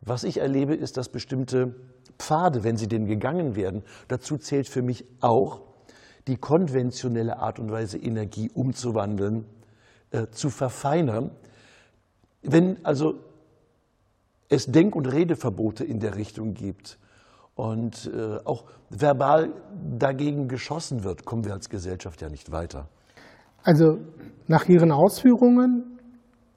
Was 0.00 0.24
ich 0.24 0.38
erlebe, 0.38 0.74
ist, 0.74 0.96
dass 0.96 1.08
bestimmte 1.08 1.74
Pfade, 2.18 2.64
wenn 2.64 2.76
sie 2.76 2.88
denn 2.88 3.06
gegangen 3.06 3.56
werden, 3.56 3.82
dazu 4.08 4.36
zählt 4.36 4.68
für 4.68 4.82
mich 4.82 5.04
auch, 5.20 5.62
die 6.26 6.36
konventionelle 6.36 7.38
Art 7.38 7.58
und 7.58 7.70
Weise, 7.70 7.98
Energie 7.98 8.50
umzuwandeln, 8.52 9.46
äh, 10.10 10.26
zu 10.28 10.50
verfeinern. 10.50 11.30
Wenn 12.42 12.84
also 12.84 13.14
es 14.48 14.66
Denk- 14.66 14.96
und 14.96 15.06
Redeverbote 15.06 15.84
in 15.84 16.00
der 16.00 16.16
Richtung 16.16 16.54
gibt, 16.54 16.98
und 17.56 18.10
äh, 18.14 18.36
auch 18.44 18.64
verbal 18.90 19.50
dagegen 19.98 20.46
geschossen 20.46 21.02
wird, 21.02 21.24
kommen 21.24 21.44
wir 21.44 21.54
als 21.54 21.68
Gesellschaft 21.68 22.20
ja 22.20 22.28
nicht 22.28 22.52
weiter. 22.52 22.86
Also 23.64 23.98
nach 24.46 24.68
Ihren 24.68 24.92
Ausführungen, 24.92 25.98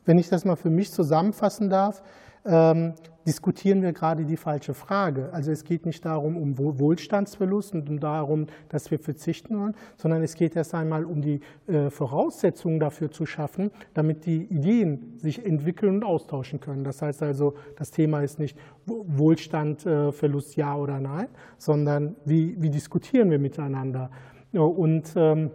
wenn 0.05 0.19
ich 0.19 0.29
das 0.29 0.45
mal 0.45 0.57
für 0.57 0.69
mich 0.69 0.91
zusammenfassen 0.91 1.69
darf, 1.69 2.03
ähm, 2.45 2.93
diskutieren 3.29 3.83
wir 3.83 3.93
gerade 3.93 4.25
die 4.25 4.37
falsche 4.37 4.73
Frage. 4.73 5.29
Also 5.31 5.51
es 5.51 5.63
geht 5.63 5.85
nicht 5.85 6.03
darum, 6.03 6.35
um 6.35 6.57
Wohlstandsverlust 6.57 7.75
und 7.75 7.87
um 7.87 7.99
darum, 7.99 8.47
dass 8.69 8.89
wir 8.89 8.97
verzichten 8.97 9.59
wollen, 9.59 9.75
sondern 9.97 10.23
es 10.23 10.33
geht 10.33 10.55
erst 10.55 10.73
einmal 10.73 11.05
um 11.05 11.21
die 11.21 11.41
äh, 11.67 11.91
Voraussetzungen 11.91 12.79
dafür 12.79 13.11
zu 13.11 13.27
schaffen, 13.27 13.69
damit 13.93 14.25
die 14.25 14.45
Ideen 14.45 15.13
sich 15.17 15.45
entwickeln 15.45 15.97
und 15.97 16.03
austauschen 16.03 16.59
können. 16.59 16.83
Das 16.83 17.03
heißt 17.03 17.21
also, 17.21 17.53
das 17.77 17.91
Thema 17.91 18.21
ist 18.21 18.39
nicht 18.39 18.57
Wohlstandverlust 18.87 20.55
ja 20.55 20.75
oder 20.75 20.99
nein, 20.99 21.27
sondern 21.59 22.15
wie, 22.25 22.59
wie 22.59 22.71
diskutieren 22.71 23.29
wir 23.29 23.37
miteinander. 23.37 24.09
Und 24.53 25.13
ähm, 25.15 25.51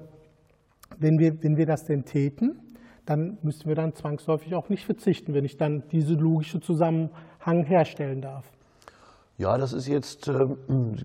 wenn, 1.00 1.19
wir, 1.19 1.43
wenn 1.43 1.57
wir 1.57 1.66
das 1.66 1.87
denn 1.87 2.04
täten, 2.04 2.61
dann 3.06 3.38
müssten 3.42 3.68
wir 3.68 3.75
dann 3.75 3.94
zwangsläufig 3.94 4.54
auch 4.54 4.68
nicht 4.68 4.84
verzichten, 4.84 5.34
wenn 5.34 5.44
ich 5.44 5.56
dann 5.56 5.82
diese 5.90 6.14
logische 6.14 6.61
Zusammenhang 6.61 7.64
herstellen 7.64 8.23
darf. 8.23 8.50
Ja, 9.37 9.58
das 9.58 9.73
ist 9.73 9.88
jetzt 9.88 10.28
ähm, 10.28 10.96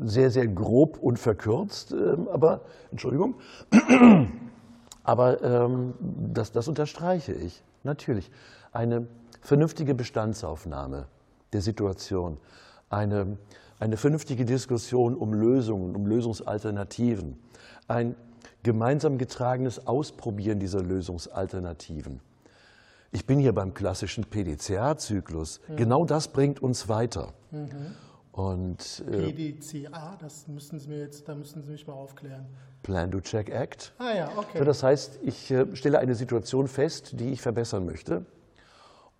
sehr, 0.00 0.30
sehr 0.30 0.46
grob 0.46 0.98
und 0.98 1.18
verkürzt, 1.18 1.92
ähm, 1.92 2.28
aber 2.28 2.60
Entschuldigung, 2.92 3.34
aber 5.02 5.42
ähm, 5.42 5.94
das, 6.32 6.52
das 6.52 6.68
unterstreiche 6.68 7.32
ich 7.32 7.62
natürlich. 7.82 8.30
Eine 8.72 9.08
vernünftige 9.40 9.94
Bestandsaufnahme 9.96 11.06
der 11.52 11.60
Situation, 11.60 12.38
eine, 12.88 13.36
eine 13.80 13.96
vernünftige 13.96 14.44
Diskussion 14.44 15.16
um 15.16 15.34
Lösungen, 15.34 15.96
um 15.96 16.06
Lösungsalternativen, 16.06 17.36
ein 17.88 18.14
gemeinsam 18.62 19.18
getragenes 19.18 19.86
Ausprobieren 19.86 20.58
dieser 20.58 20.82
Lösungsalternativen. 20.82 22.20
Ich 23.10 23.26
bin 23.26 23.38
hier 23.38 23.52
beim 23.52 23.74
klassischen 23.74 24.24
PDCA-Zyklus. 24.24 25.60
Mhm. 25.68 25.76
Genau 25.76 26.04
das 26.04 26.28
bringt 26.28 26.62
uns 26.62 26.88
weiter. 26.88 27.32
Mhm. 27.50 27.68
Und, 28.32 29.04
äh, 29.10 29.30
PDCA, 29.30 30.16
das 30.18 30.48
müssen 30.48 30.78
Sie 30.78 30.88
mir 30.88 31.00
jetzt, 31.00 31.28
da 31.28 31.34
müssen 31.34 31.62
Sie 31.62 31.70
mich 31.70 31.86
mal 31.86 31.92
aufklären. 31.92 32.46
Plan 32.82 33.10
do 33.10 33.20
Check 33.20 33.50
Act. 33.50 33.92
Ah 33.98 34.14
ja, 34.16 34.30
okay. 34.36 34.58
So, 34.58 34.64
das 34.64 34.82
heißt, 34.82 35.20
ich 35.22 35.50
äh, 35.50 35.76
stelle 35.76 35.98
eine 35.98 36.14
Situation 36.14 36.66
fest, 36.66 37.20
die 37.20 37.32
ich 37.32 37.42
verbessern 37.42 37.84
möchte 37.84 38.24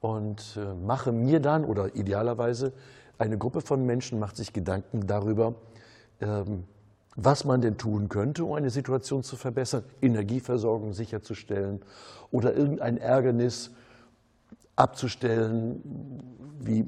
und 0.01 0.57
äh, 0.57 0.75
mache 0.75 1.13
mir 1.13 1.41
dann 1.41 1.67
oder 1.67 1.95
idealerweise 1.95 2.73
eine 3.19 3.39
Gruppe 3.39 3.61
von 3.61 3.85
Menschen 3.85 4.19
macht 4.19 4.37
sich 4.37 4.53
Gedanken 4.53 5.07
darüber, 5.07 5.55
ähm, 6.21 6.65
was 7.16 7.45
man 7.45 7.61
denn 7.61 7.76
tun 7.76 8.09
könnte, 8.09 8.45
um 8.45 8.54
eine 8.54 8.71
Situation 8.71 9.23
zu 9.23 9.37
verbessern, 9.37 9.85
Energieversorgung 10.00 10.92
sicherzustellen 10.92 11.83
oder 12.31 12.54
irgendein 12.54 12.97
Ärgernis 12.97 13.71
abzustellen, 14.76 15.83
wie 16.61 16.87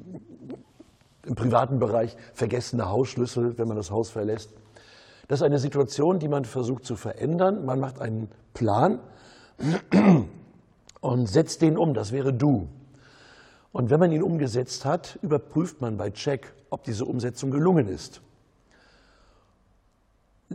im 1.26 1.34
privaten 1.34 1.78
Bereich 1.78 2.16
vergessene 2.32 2.88
Hausschlüssel, 2.88 3.58
wenn 3.58 3.68
man 3.68 3.76
das 3.76 3.90
Haus 3.90 4.10
verlässt. 4.10 4.50
Das 5.28 5.40
ist 5.40 5.44
eine 5.44 5.58
Situation, 5.58 6.18
die 6.18 6.28
man 6.28 6.44
versucht 6.44 6.84
zu 6.84 6.96
verändern. 6.96 7.64
Man 7.64 7.80
macht 7.80 8.00
einen 8.00 8.28
Plan 8.52 9.00
und 11.00 11.26
setzt 11.26 11.62
den 11.62 11.78
um. 11.78 11.94
Das 11.94 12.12
wäre 12.12 12.32
du. 12.32 12.68
Und 13.72 13.90
wenn 13.90 14.00
man 14.00 14.12
ihn 14.12 14.22
umgesetzt 14.22 14.84
hat, 14.84 15.18
überprüft 15.22 15.80
man 15.80 15.96
bei 15.96 16.10
Check, 16.10 16.52
ob 16.70 16.84
diese 16.84 17.04
Umsetzung 17.04 17.50
gelungen 17.50 17.88
ist. 17.88 18.20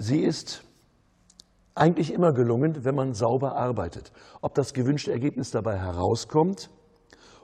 Sie 0.01 0.21
ist 0.21 0.63
eigentlich 1.75 2.13
immer 2.13 2.31
gelungen, 2.31 2.85
wenn 2.85 2.95
man 2.95 3.13
sauber 3.13 3.57
arbeitet. 3.57 4.13
Ob 4.39 4.55
das 4.55 4.73
gewünschte 4.73 5.11
Ergebnis 5.11 5.51
dabei 5.51 5.77
herauskommt 5.77 6.69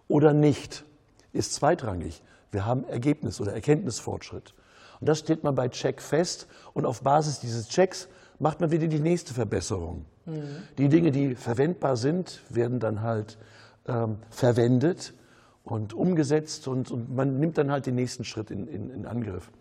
oder 0.08 0.34
nicht, 0.34 0.86
ist 1.34 1.54
zweitrangig. 1.54 2.24
Wir 2.52 2.66
haben 2.66 2.86
Ergebnis 2.86 3.42
oder 3.42 3.52
Erkenntnisfortschritt. 3.52 4.54
Und 5.02 5.10
das 5.10 5.20
steht 5.20 5.44
man 5.44 5.54
bei 5.54 5.68
Check 5.68 6.02
fest 6.02 6.48
und 6.74 6.86
auf 6.86 7.02
Basis 7.02 7.42
dieses 7.42 7.68
Checks 7.68 8.08
macht 8.40 8.62
man 8.62 8.72
wieder 8.72 8.88
die 8.88 9.02
nächste 9.02 9.34
Verbesserung. 9.34 10.06
Mhm. 10.26 10.64
Die 10.78 10.88
Dinge, 10.88 11.12
die 11.12 11.36
verwendbar 11.36 11.98
sind, 11.98 12.42
werden 12.50 12.80
dann 12.80 13.02
halt 13.02 13.38
ähm, 13.86 14.20
verwendet 14.30 15.14
und 15.66 15.94
umgesetzt 15.94 16.70
und, 16.70 16.90
und, 16.90 17.14
man 17.14 17.38
nimmt 17.38 17.58
dann 17.58 17.70
halt 17.70 17.86
den 17.86 17.96
nächsten 17.96 18.24
Schritt 18.24 18.50
in, 18.50 18.66
in, 18.66 18.92
in 18.92 19.06
Angriff. 19.06 19.52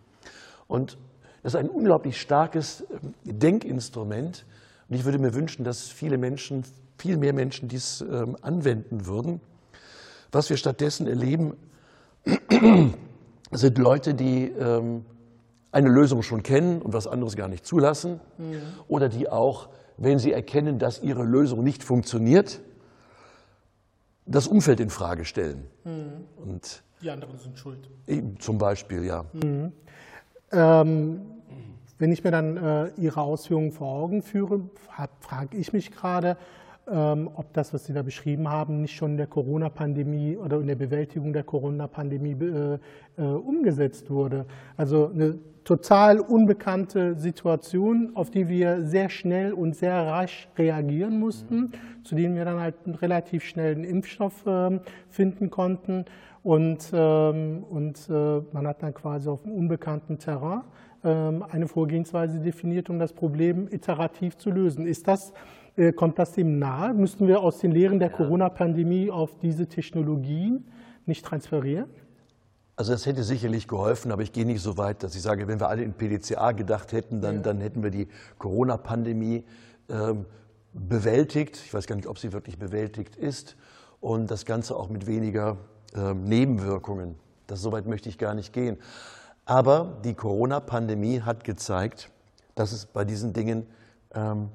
Und 0.67 0.97
das 1.45 1.53
ist 1.53 1.59
ein 1.59 1.69
unglaublich 1.69 2.19
starkes 2.19 2.83
ähm, 2.89 3.13
Denkinstrument. 3.23 4.47
Und 4.89 4.95
ich 4.95 5.05
würde 5.05 5.19
mir 5.19 5.35
wünschen, 5.35 5.63
dass 5.63 5.83
viele 5.83 6.17
Menschen, 6.17 6.63
viel 6.97 7.17
mehr 7.17 7.33
Menschen 7.33 7.67
dies 7.67 8.01
ähm, 8.01 8.35
anwenden 8.41 9.05
würden. 9.05 9.41
Was 10.31 10.49
wir 10.49 10.57
stattdessen 10.57 11.05
erleben, 11.05 11.55
sind 13.51 13.77
Leute, 13.77 14.15
die 14.15 14.45
ähm, 14.45 15.05
eine 15.71 15.87
Lösung 15.87 16.23
schon 16.23 16.41
kennen 16.41 16.81
und 16.81 16.93
was 16.93 17.05
anderes 17.05 17.35
gar 17.35 17.47
nicht 17.47 17.63
zulassen. 17.63 18.19
Mhm. 18.39 18.61
Oder 18.87 19.07
die 19.07 19.29
auch, 19.29 19.69
wenn 19.97 20.17
sie 20.17 20.31
erkennen, 20.31 20.79
dass 20.79 20.99
ihre 21.03 21.23
Lösung 21.23 21.63
nicht 21.63 21.83
funktioniert, 21.83 22.59
das 24.25 24.47
Umfeld 24.47 24.79
in 24.79 24.89
Frage 24.89 25.25
stellen. 25.25 25.67
Mhm. 25.83 26.25
Und 26.37 26.83
die 27.03 27.11
anderen 27.11 27.37
sind 27.37 27.59
schuld. 27.59 27.87
Zum 28.39 28.57
Beispiel, 28.57 29.03
ja. 29.03 29.25
Mhm. 29.33 29.73
Ähm, 30.51 31.34
wenn 31.97 32.11
ich 32.11 32.23
mir 32.23 32.31
dann 32.31 32.57
äh, 32.57 32.87
Ihre 32.97 33.21
Ausführungen 33.21 33.71
vor 33.71 33.87
Augen 33.87 34.21
führe, 34.21 34.61
frage 35.19 35.57
ich 35.57 35.73
mich 35.73 35.91
gerade, 35.91 36.37
ähm, 36.87 37.29
ob 37.33 37.51
das, 37.53 37.73
was 37.73 37.85
Sie 37.85 37.93
da 37.93 38.03
beschrieben 38.03 38.49
haben, 38.49 38.81
nicht 38.81 38.95
schon 38.95 39.11
in 39.11 39.17
der 39.17 39.27
Corona-Pandemie 39.27 40.37
oder 40.37 40.59
in 40.59 40.67
der 40.67 40.75
Bewältigung 40.75 41.33
der 41.33 41.43
Corona-Pandemie 41.43 42.35
äh, 42.43 42.77
äh, 43.17 43.21
umgesetzt 43.21 44.09
wurde. 44.09 44.45
Also 44.77 45.09
eine 45.13 45.39
total 45.63 46.19
unbekannte 46.19 47.15
Situation, 47.15 48.11
auf 48.13 48.29
die 48.29 48.47
wir 48.47 48.83
sehr 48.83 49.09
schnell 49.09 49.51
und 49.53 49.75
sehr 49.75 50.05
rasch 50.05 50.47
reagieren 50.57 51.19
mussten, 51.19 51.71
zu 52.03 52.13
denen 52.13 52.35
wir 52.35 52.45
dann 52.45 52.59
halt 52.59 52.75
einen 52.85 52.95
relativ 52.95 53.43
schnellen 53.43 53.83
Impfstoff 53.83 54.45
äh, 54.45 54.79
finden 55.09 55.49
konnten. 55.49 56.05
Und, 56.43 56.91
ähm, 56.93 57.63
und 57.67 58.07
äh, 58.07 58.41
man 58.51 58.67
hat 58.67 58.83
dann 58.83 58.93
quasi 58.93 59.27
auf 59.27 59.43
einem 59.43 59.55
unbekannten 59.55 60.19
Terrain 60.19 60.61
eine 61.09 61.67
Vorgehensweise 61.67 62.39
definiert, 62.39 62.89
um 62.89 62.99
das 62.99 63.13
Problem 63.13 63.67
iterativ 63.71 64.37
zu 64.37 64.49
lösen. 64.49 64.85
Ist 64.87 65.07
das, 65.07 65.33
äh, 65.75 65.91
kommt 65.91 66.17
das 66.19 66.33
dem 66.33 66.59
nahe? 66.59 66.93
Müssten 66.93 67.27
wir 67.27 67.41
aus 67.41 67.59
den 67.59 67.71
Lehren 67.71 67.99
der 67.99 68.09
Corona-Pandemie 68.09 69.11
auf 69.11 69.37
diese 69.39 69.67
Technologien 69.67 70.65
nicht 71.05 71.25
transferieren? 71.25 71.85
Also 72.77 72.91
das 72.91 73.05
hätte 73.05 73.23
sicherlich 73.23 73.67
geholfen, 73.67 74.11
aber 74.11 74.21
ich 74.21 74.33
gehe 74.33 74.45
nicht 74.45 74.61
so 74.61 74.77
weit, 74.77 75.01
dass 75.01 75.15
ich 75.15 75.21
sage, 75.21 75.47
wenn 75.47 75.59
wir 75.59 75.69
alle 75.69 75.83
in 75.83 75.93
PDCA 75.93 76.51
gedacht 76.51 76.91
hätten, 76.91 77.21
dann, 77.21 77.35
ja. 77.35 77.41
dann 77.41 77.61
hätten 77.61 77.83
wir 77.83 77.91
die 77.91 78.07
Corona-Pandemie 78.37 79.45
ähm, 79.89 80.25
bewältigt. 80.73 81.61
Ich 81.65 81.73
weiß 81.73 81.87
gar 81.87 81.95
nicht, 81.95 82.07
ob 82.07 82.19
sie 82.19 82.33
wirklich 82.33 82.57
bewältigt 82.57 83.15
ist. 83.15 83.55
Und 84.01 84.29
das 84.29 84.45
Ganze 84.45 84.75
auch 84.75 84.89
mit 84.89 85.07
weniger 85.07 85.57
ähm, 85.95 86.25
Nebenwirkungen. 86.25 87.15
Das, 87.47 87.61
so 87.61 87.71
weit 87.71 87.85
möchte 87.85 88.09
ich 88.09 88.17
gar 88.17 88.33
nicht 88.33 88.51
gehen. 88.51 88.77
Aber 89.45 89.97
die 90.03 90.13
Corona-Pandemie 90.13 91.21
hat 91.21 91.43
gezeigt, 91.43 92.09
dass 92.55 92.71
es 92.71 92.85
bei 92.85 93.05
diesen 93.05 93.33
Dingen 93.33 93.67
ähm, 94.13 94.49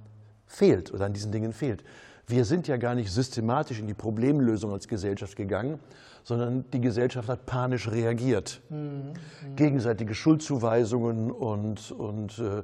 fehlt 0.47 0.93
oder 0.93 1.07
an 1.07 1.13
diesen 1.13 1.31
Dingen 1.31 1.53
fehlt. 1.53 1.85
Wir 2.27 2.45
sind 2.45 2.69
ja 2.69 2.77
gar 2.77 2.95
nicht 2.95 3.11
systematisch 3.11 3.81
in 3.81 3.87
die 3.87 3.95
Problemlösung 3.95 4.73
als 4.73 4.89
Gesellschaft 4.89 5.37
gegangen, 5.37 5.79
sondern 6.23 6.65
die 6.73 6.81
Gesellschaft 6.81 7.29
hat 7.29 7.47
panisch 7.47 7.91
reagiert. 7.91 8.61
Mhm. 8.69 9.15
Gegenseitige 9.57 10.15
Schuldzuweisungen 10.15 11.31
und, 11.31 11.93
und, 11.93 12.39
äh, 12.39 12.63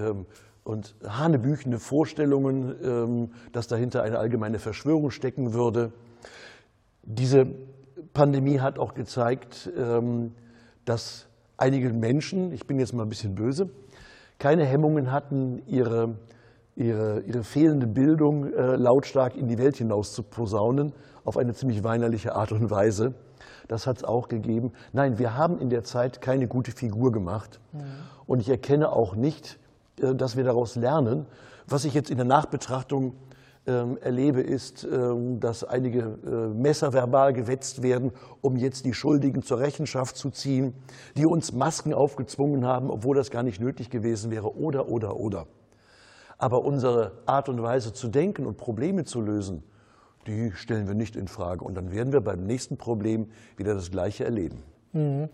ähm, 0.00 0.26
und 0.64 0.94
hanebüchende 1.06 1.78
Vorstellungen, 1.78 2.74
ähm, 2.82 3.30
dass 3.52 3.66
dahinter 3.66 4.02
eine 4.02 4.18
allgemeine 4.18 4.58
Verschwörung 4.58 5.10
stecken 5.10 5.52
würde. 5.52 5.92
Diese 7.02 7.46
Pandemie 8.12 8.60
hat 8.60 8.78
auch 8.78 8.94
gezeigt, 8.94 9.70
ähm, 9.76 10.34
dass 10.84 11.27
einige 11.58 11.92
Menschen, 11.92 12.52
ich 12.52 12.66
bin 12.66 12.78
jetzt 12.78 12.94
mal 12.94 13.02
ein 13.02 13.08
bisschen 13.08 13.34
böse, 13.34 13.68
keine 14.38 14.64
Hemmungen 14.64 15.12
hatten, 15.12 15.62
ihre, 15.66 16.16
ihre, 16.76 17.20
ihre 17.20 17.42
fehlende 17.42 17.86
Bildung 17.86 18.52
äh, 18.52 18.76
lautstark 18.76 19.36
in 19.36 19.48
die 19.48 19.58
Welt 19.58 19.76
hinaus 19.76 20.14
zu 20.14 20.22
posaunen, 20.22 20.92
auf 21.24 21.36
eine 21.36 21.52
ziemlich 21.52 21.84
weinerliche 21.84 22.34
Art 22.34 22.52
und 22.52 22.70
Weise. 22.70 23.14
Das 23.66 23.86
hat 23.86 23.98
es 23.98 24.04
auch 24.04 24.28
gegeben. 24.28 24.72
Nein, 24.92 25.18
wir 25.18 25.36
haben 25.36 25.58
in 25.58 25.68
der 25.68 25.84
Zeit 25.84 26.22
keine 26.22 26.48
gute 26.48 26.72
Figur 26.72 27.12
gemacht. 27.12 27.60
Ja. 27.74 27.80
Und 28.26 28.40
ich 28.40 28.48
erkenne 28.48 28.90
auch 28.90 29.14
nicht, 29.14 29.58
äh, 30.00 30.14
dass 30.14 30.36
wir 30.36 30.44
daraus 30.44 30.76
lernen. 30.76 31.26
Was 31.66 31.84
ich 31.84 31.92
jetzt 31.92 32.10
in 32.10 32.16
der 32.16 32.26
Nachbetrachtung 32.26 33.14
erlebe, 33.70 34.40
ist, 34.40 34.84
ähm, 34.84 35.40
dass 35.40 35.64
einige 35.64 36.18
äh, 36.26 36.54
Messer 36.54 36.92
verbal 36.92 37.32
gewetzt 37.32 37.82
werden, 37.82 38.12
um 38.40 38.56
jetzt 38.56 38.84
die 38.84 38.94
Schuldigen 38.94 39.42
zur 39.42 39.60
Rechenschaft 39.60 40.16
zu 40.16 40.30
ziehen, 40.30 40.74
die 41.16 41.26
uns 41.26 41.52
Masken 41.52 41.92
aufgezwungen 41.92 42.66
haben, 42.66 42.90
obwohl 42.90 43.16
das 43.16 43.30
gar 43.30 43.42
nicht 43.42 43.60
nötig 43.60 43.90
gewesen 43.90 44.30
wäre, 44.30 44.56
oder, 44.56 44.88
oder, 44.88 45.16
oder. 45.16 45.46
Aber 46.38 46.64
unsere 46.64 47.12
Art 47.26 47.48
und 47.48 47.62
Weise 47.62 47.92
zu 47.92 48.08
denken 48.08 48.46
und 48.46 48.56
Probleme 48.56 49.04
zu 49.04 49.20
lösen, 49.20 49.62
die 50.26 50.52
stellen 50.52 50.86
wir 50.86 50.94
nicht 50.94 51.16
in 51.16 51.26
Frage. 51.26 51.64
Und 51.64 51.74
dann 51.74 51.92
werden 51.92 52.12
wir 52.12 52.20
beim 52.20 52.44
nächsten 52.44 52.76
Problem 52.76 53.26
wieder 53.56 53.74
das 53.74 53.90
Gleiche 53.90 54.24
erleben. 54.24 54.62
Mhm. 54.92 55.28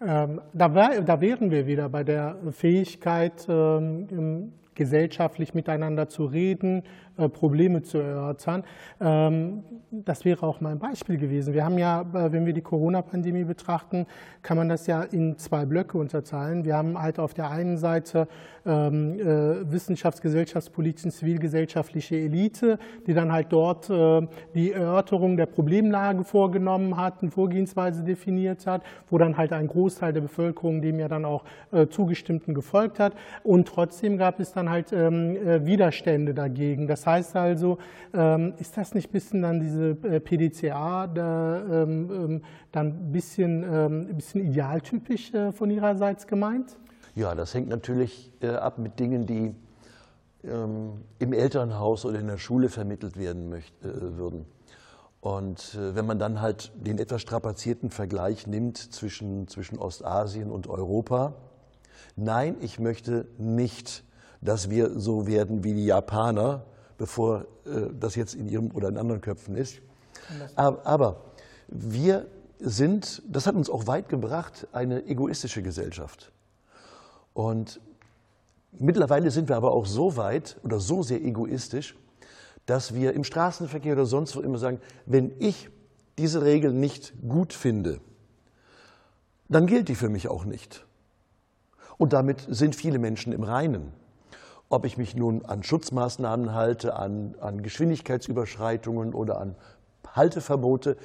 Ähm, 0.00 0.40
da, 0.52 0.68
da, 0.68 1.20
wären 1.20 1.50
wir 1.50 1.66
wieder 1.66 1.88
bei 1.88 2.04
der 2.04 2.36
Fähigkeit, 2.50 3.46
ähm, 3.48 4.52
gesellschaftlich 4.74 5.54
miteinander 5.54 6.08
zu 6.08 6.26
reden, 6.26 6.82
Probleme 7.16 7.82
zu 7.82 7.98
erörtern. 7.98 8.64
Ähm, 9.00 9.62
das 9.90 10.24
wäre 10.24 10.44
auch 10.44 10.60
mein 10.60 10.78
Beispiel 10.78 11.16
gewesen. 11.16 11.54
Wir 11.54 11.64
haben 11.64 11.78
ja, 11.78 12.02
äh, 12.02 12.32
wenn 12.32 12.44
wir 12.44 12.52
die 12.52 12.62
Corona-Pandemie 12.62 13.44
betrachten, 13.44 14.06
kann 14.42 14.56
man 14.56 14.68
das 14.68 14.86
ja 14.86 15.02
in 15.02 15.38
zwei 15.38 15.64
Blöcke 15.64 15.96
unterteilen. 15.98 16.64
Wir 16.64 16.76
haben 16.76 17.00
halt 17.00 17.18
auf 17.18 17.34
der 17.34 17.50
einen 17.50 17.78
Seite 17.78 18.28
ähm, 18.66 19.18
äh, 19.18 19.24
wissenschafts-, 19.72 20.20
gesellschaftspolitische, 20.20 21.10
zivilgesellschaftliche 21.10 22.16
Elite, 22.16 22.78
die 23.06 23.14
dann 23.14 23.32
halt 23.32 23.46
dort 23.50 23.88
die 24.54 24.72
Erörterung 24.72 25.36
der 25.36 25.46
Problemlage 25.46 26.24
vorgenommen 26.24 26.96
hat, 26.96 27.22
eine 27.22 27.30
Vorgehensweise 27.30 28.02
definiert 28.02 28.66
hat, 28.66 28.82
wo 29.08 29.18
dann 29.18 29.36
halt 29.36 29.52
ein 29.52 29.66
Großteil 29.66 30.12
der 30.12 30.20
Bevölkerung 30.20 30.80
dem 30.82 30.98
ja 30.98 31.08
dann 31.08 31.24
auch 31.24 31.44
zugestimmten 31.90 32.54
gefolgt 32.54 32.98
hat. 32.98 33.14
Und 33.42 33.68
trotzdem 33.68 34.18
gab 34.18 34.40
es 34.40 34.52
dann 34.52 34.70
halt 34.70 34.92
ähm, 34.92 35.36
Widerstände 35.66 36.34
dagegen. 36.34 36.86
Das 36.86 37.05
heißt 37.06 37.36
also, 37.36 37.78
ähm, 38.12 38.54
ist 38.58 38.76
das 38.76 38.94
nicht 38.94 39.10
ein 39.10 39.12
bisschen 39.12 39.42
dann 39.42 39.60
diese 39.60 39.90
äh, 40.02 40.20
PDCA 40.20 41.06
da, 41.06 41.62
ähm, 41.82 42.10
ähm, 42.10 42.42
dann 42.72 42.88
ein 42.88 43.12
bisschen, 43.12 43.64
ein 43.64 44.16
bisschen 44.16 44.44
idealtypisch 44.44 45.32
äh, 45.32 45.52
von 45.52 45.70
Ihrerseits 45.70 46.26
gemeint? 46.26 46.76
Ja, 47.14 47.34
das 47.34 47.54
hängt 47.54 47.68
natürlich 47.68 48.32
äh, 48.42 48.48
ab 48.48 48.78
mit 48.78 48.98
Dingen, 48.98 49.26
die 49.26 49.54
im 51.18 51.32
Elternhaus 51.32 52.04
oder 52.04 52.20
in 52.20 52.28
der 52.28 52.38
Schule 52.38 52.68
vermittelt 52.68 53.16
werden 53.18 53.48
möchte, 53.48 54.16
würden. 54.16 54.46
Und 55.20 55.76
wenn 55.76 56.06
man 56.06 56.20
dann 56.20 56.40
halt 56.40 56.70
den 56.76 56.98
etwas 56.98 57.22
strapazierten 57.22 57.90
Vergleich 57.90 58.46
nimmt 58.46 58.78
zwischen, 58.78 59.48
zwischen 59.48 59.76
Ostasien 59.76 60.52
und 60.52 60.68
Europa, 60.68 61.34
nein, 62.14 62.54
ich 62.60 62.78
möchte 62.78 63.26
nicht, 63.38 64.04
dass 64.40 64.70
wir 64.70 64.98
so 64.98 65.26
werden 65.26 65.64
wie 65.64 65.74
die 65.74 65.86
Japaner, 65.86 66.64
bevor 66.98 67.46
äh, 67.64 67.88
das 67.98 68.14
jetzt 68.14 68.34
in 68.34 68.48
Ihrem 68.48 68.70
oder 68.72 68.88
in 68.88 68.96
anderen 68.96 69.20
Köpfen 69.20 69.56
ist. 69.56 69.80
Aber, 70.54 70.86
aber 70.86 71.24
wir 71.68 72.26
sind, 72.58 73.22
das 73.28 73.46
hat 73.46 73.54
uns 73.54 73.68
auch 73.70 73.86
weit 73.86 74.08
gebracht, 74.08 74.66
eine 74.72 75.06
egoistische 75.06 75.62
Gesellschaft. 75.62 76.32
Und 77.34 77.80
mittlerweile 78.72 79.30
sind 79.30 79.48
wir 79.48 79.56
aber 79.56 79.72
auch 79.72 79.86
so 79.86 80.16
weit 80.16 80.56
oder 80.62 80.80
so 80.80 81.02
sehr 81.02 81.22
egoistisch, 81.22 81.96
dass 82.64 82.94
wir 82.94 83.12
im 83.12 83.24
Straßenverkehr 83.24 83.92
oder 83.92 84.06
sonst 84.06 84.34
wo 84.36 84.40
immer 84.40 84.58
sagen, 84.58 84.80
wenn 85.04 85.32
ich 85.38 85.68
diese 86.18 86.42
Regel 86.42 86.72
nicht 86.72 87.12
gut 87.26 87.52
finde, 87.52 88.00
dann 89.48 89.66
gilt 89.66 89.88
die 89.88 89.94
für 89.94 90.08
mich 90.08 90.28
auch 90.28 90.44
nicht. 90.44 90.84
Und 91.98 92.12
damit 92.12 92.46
sind 92.48 92.74
viele 92.74 92.98
Menschen 92.98 93.32
im 93.32 93.42
Reinen. 93.42 93.92
Ob 94.68 94.84
ich 94.84 94.96
mich 94.96 95.14
nun 95.14 95.44
an 95.44 95.62
Schutzmaßnahmen 95.62 96.52
halte, 96.52 96.96
an, 96.96 97.36
an 97.40 97.62
Geschwindigkeitsüberschreitungen 97.62 99.14
oder 99.14 99.40
an 99.40 99.54
Halteverbote, 100.14 100.96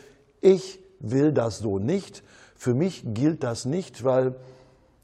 ich 0.42 0.80
will 1.00 1.32
das 1.32 1.60
so 1.60 1.78
nicht. 1.78 2.24
Für 2.56 2.74
mich 2.74 3.04
gilt 3.14 3.44
das 3.44 3.66
nicht, 3.66 4.04
weil 4.04 4.36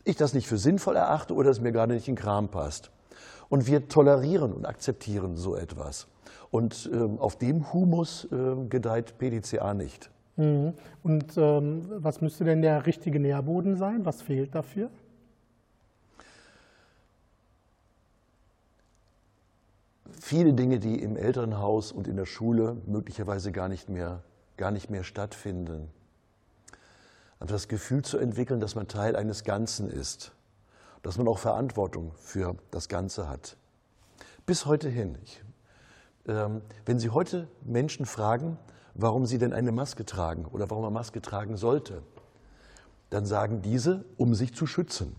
ich 0.04 0.16
das 0.16 0.34
nicht 0.34 0.48
für 0.48 0.58
sinnvoll 0.58 0.96
erachte 0.96 1.34
oder 1.34 1.50
es 1.50 1.60
mir 1.60 1.72
gerade 1.72 1.94
nicht 1.94 2.08
in 2.08 2.16
den 2.16 2.22
Kram 2.22 2.50
passt. 2.50 2.92
Und 3.50 3.68
wir 3.68 3.88
tolerieren 3.88 4.54
und 4.54 4.66
akzeptieren 4.66 5.38
so 5.38 5.56
etwas. 5.56 6.08
Und 6.50 6.90
ähm, 6.92 7.20
auf 7.20 7.38
dem 7.38 7.74
Humus 7.74 8.28
äh, 8.32 8.68
gedeiht 8.70 9.18
PDCA 9.18 9.74
nicht. 9.74 10.10
Mhm. 10.38 10.74
Und 11.04 11.38
ähm, 11.38 11.82
was 11.98 12.22
müsste 12.22 12.44
denn 12.44 12.62
der 12.62 12.86
richtige 12.86 13.20
Nährboden 13.20 13.76
sein? 13.76 14.06
Was 14.06 14.22
fehlt 14.22 14.56
dafür? 14.56 14.90
Viele 20.20 20.54
Dinge, 20.54 20.80
die 20.80 21.02
im 21.02 21.16
Elternhaus 21.16 21.92
und 21.92 22.08
in 22.08 22.16
der 22.16 22.26
Schule 22.26 22.78
möglicherweise 22.86 23.52
gar 23.52 23.68
nicht 23.68 23.90
mehr, 23.90 24.24
gar 24.58 24.72
nicht 24.72 24.90
mehr 24.90 25.04
stattfinden. 25.04 25.90
Aber 27.40 27.52
das 27.52 27.68
Gefühl 27.68 28.02
zu 28.02 28.18
entwickeln, 28.18 28.60
dass 28.60 28.76
man 28.76 28.88
Teil 28.88 29.16
eines 29.16 29.44
Ganzen 29.44 29.90
ist, 29.90 30.34
dass 31.04 31.18
man 31.18 31.28
auch 31.28 31.40
Verantwortung 31.40 32.14
für 32.18 32.56
das 32.72 32.90
Ganze 32.90 33.30
hat. 33.30 33.58
Bis 34.46 34.66
heute 34.66 34.90
hin. 34.90 35.18
Ich, 35.24 35.44
ähm, 36.28 36.62
wenn 36.86 37.00
Sie 37.00 37.10
heute 37.10 37.48
Menschen 37.64 38.06
fragen, 38.06 38.58
warum 38.98 39.26
sie 39.26 39.38
denn 39.38 39.54
eine 39.54 39.72
Maske 39.72 40.06
tragen 40.06 40.46
oder 40.46 40.70
warum 40.70 40.84
man 40.84 40.94
Maske 40.94 41.22
tragen 41.22 41.56
sollte, 41.56 42.02
dann 43.10 43.26
sagen 43.26 43.62
diese, 43.62 44.04
um 44.18 44.34
sich 44.34 44.54
zu 44.54 44.66
schützen. 44.66 45.16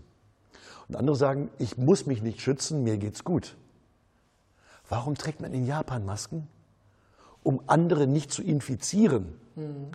Und 0.87 0.95
andere 0.95 1.15
sagen, 1.15 1.49
ich 1.57 1.77
muss 1.77 2.05
mich 2.05 2.21
nicht 2.21 2.41
schützen, 2.41 2.83
mir 2.83 2.97
geht's 2.97 3.23
gut. 3.23 3.55
Warum 4.89 5.15
trägt 5.15 5.39
man 5.39 5.53
in 5.53 5.65
Japan 5.65 6.05
Masken? 6.05 6.47
Um 7.43 7.61
andere 7.67 8.07
nicht 8.07 8.31
zu 8.31 8.43
infizieren. 8.43 9.39
Mhm. 9.55 9.91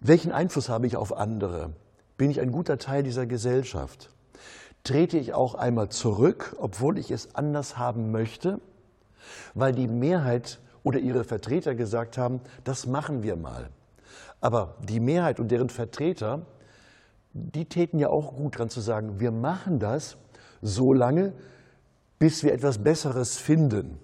Welchen 0.00 0.32
Einfluss 0.32 0.68
habe 0.68 0.86
ich 0.86 0.96
auf 0.96 1.16
andere? 1.16 1.72
Bin 2.16 2.30
ich 2.30 2.40
ein 2.40 2.52
guter 2.52 2.78
Teil 2.78 3.02
dieser 3.02 3.26
Gesellschaft? 3.26 4.10
Trete 4.82 5.18
ich 5.18 5.34
auch 5.34 5.54
einmal 5.54 5.90
zurück, 5.90 6.56
obwohl 6.58 6.98
ich 6.98 7.10
es 7.10 7.34
anders 7.34 7.78
haben 7.78 8.10
möchte? 8.10 8.60
Weil 9.54 9.72
die 9.72 9.88
Mehrheit 9.88 10.58
oder 10.82 10.98
ihre 10.98 11.24
Vertreter 11.24 11.74
gesagt 11.74 12.18
haben, 12.18 12.40
das 12.64 12.86
machen 12.86 13.22
wir 13.22 13.36
mal. 13.36 13.68
Aber 14.40 14.76
die 14.88 15.00
Mehrheit 15.00 15.38
und 15.38 15.50
deren 15.50 15.68
Vertreter, 15.68 16.46
die 17.34 17.66
täten 17.66 17.98
ja 17.98 18.08
auch 18.08 18.34
gut 18.34 18.58
dran 18.58 18.70
zu 18.70 18.80
sagen, 18.80 19.20
wir 19.20 19.30
machen 19.30 19.78
das 19.78 20.16
so 20.62 20.92
lange, 20.92 21.34
bis 22.20 22.44
wir 22.44 22.52
etwas 22.52 22.78
Besseres 22.78 23.38
finden. 23.38 23.98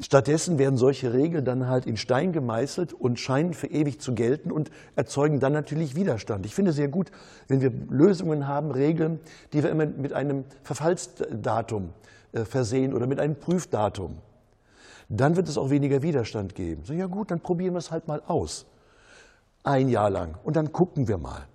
Stattdessen 0.00 0.58
werden 0.58 0.76
solche 0.76 1.12
Regeln 1.12 1.44
dann 1.44 1.68
halt 1.68 1.86
in 1.86 1.96
Stein 1.96 2.32
gemeißelt 2.32 2.92
und 2.92 3.20
scheinen 3.20 3.54
für 3.54 3.68
ewig 3.68 4.00
zu 4.00 4.14
gelten 4.14 4.50
und 4.50 4.70
erzeugen 4.96 5.38
dann 5.38 5.52
natürlich 5.52 5.94
Widerstand. 5.94 6.44
Ich 6.44 6.54
finde 6.54 6.72
sehr 6.72 6.88
gut, 6.88 7.12
wenn 7.46 7.60
wir 7.60 7.70
Lösungen 7.88 8.48
haben, 8.48 8.72
Regeln, 8.72 9.20
die 9.52 9.62
wir 9.62 9.70
immer 9.70 9.86
mit 9.86 10.12
einem 10.12 10.44
Verfallsdatum 10.64 11.90
äh, 12.32 12.44
versehen 12.44 12.92
oder 12.92 13.06
mit 13.06 13.20
einem 13.20 13.36
Prüfdatum. 13.36 14.18
Dann 15.08 15.36
wird 15.36 15.48
es 15.48 15.56
auch 15.56 15.70
weniger 15.70 16.02
Widerstand 16.02 16.56
geben. 16.56 16.82
So, 16.84 16.92
ja 16.92 17.06
gut, 17.06 17.30
dann 17.30 17.40
probieren 17.40 17.74
wir 17.74 17.78
es 17.78 17.92
halt 17.92 18.08
mal 18.08 18.20
aus. 18.26 18.66
Ein 19.62 19.88
Jahr 19.88 20.10
lang. 20.10 20.36
Und 20.42 20.56
dann 20.56 20.72
gucken 20.72 21.06
wir 21.06 21.18
mal. 21.18 21.46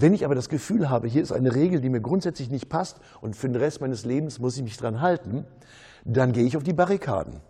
Wenn 0.00 0.14
ich 0.14 0.24
aber 0.24 0.36
das 0.36 0.48
Gefühl 0.48 0.90
habe, 0.90 1.08
hier 1.08 1.22
ist 1.22 1.32
eine 1.32 1.56
Regel, 1.56 1.80
die 1.80 1.88
mir 1.88 2.00
grundsätzlich 2.00 2.50
nicht 2.50 2.68
passt 2.68 3.00
und 3.20 3.34
für 3.34 3.48
den 3.48 3.56
Rest 3.56 3.80
meines 3.80 4.04
Lebens 4.04 4.38
muss 4.38 4.56
ich 4.56 4.62
mich 4.62 4.76
dran 4.76 5.00
halten, 5.00 5.44
dann 6.04 6.30
gehe 6.30 6.44
ich 6.44 6.56
auf 6.56 6.62
die 6.62 6.72
Barrikaden. 6.72 7.40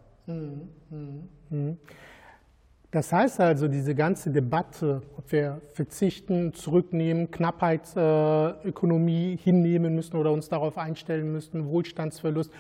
Das 2.90 3.12
heißt 3.12 3.38
also, 3.40 3.68
diese 3.68 3.94
ganze 3.94 4.30
Debatte, 4.30 5.02
ob 5.18 5.30
wir 5.30 5.60
verzichten, 5.74 6.54
zurücknehmen, 6.54 7.30
Knappheitsökonomie 7.30 9.36
hinnehmen 9.36 9.94
müssen 9.94 10.16
oder 10.16 10.32
uns 10.32 10.48
darauf 10.48 10.78
einstellen 10.78 11.30
müssen, 11.30 11.66
Wohlstandsverlust, 11.66 12.50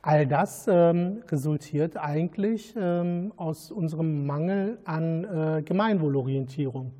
all 0.00 0.28
das 0.28 0.66
ähm, 0.68 1.24
resultiert 1.28 1.96
eigentlich 1.96 2.72
ähm, 2.78 3.32
aus 3.36 3.72
unserem 3.72 4.26
Mangel 4.26 4.78
an 4.84 5.24
äh, 5.24 5.62
Gemeinwohlorientierung 5.62 6.92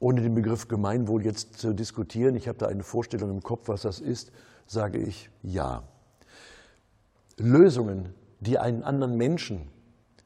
ohne 0.00 0.22
den 0.22 0.34
Begriff 0.34 0.68
Gemeinwohl 0.68 1.24
jetzt 1.24 1.58
zu 1.58 1.72
diskutieren, 1.72 2.36
ich 2.36 2.48
habe 2.48 2.58
da 2.58 2.66
eine 2.66 2.82
Vorstellung 2.82 3.30
im 3.30 3.42
Kopf, 3.42 3.68
was 3.68 3.82
das 3.82 4.00
ist, 4.00 4.30
sage 4.66 4.98
ich 4.98 5.30
ja. 5.42 5.82
Lösungen, 7.36 8.14
die 8.40 8.58
einen 8.58 8.82
anderen 8.82 9.16
Menschen 9.16 9.68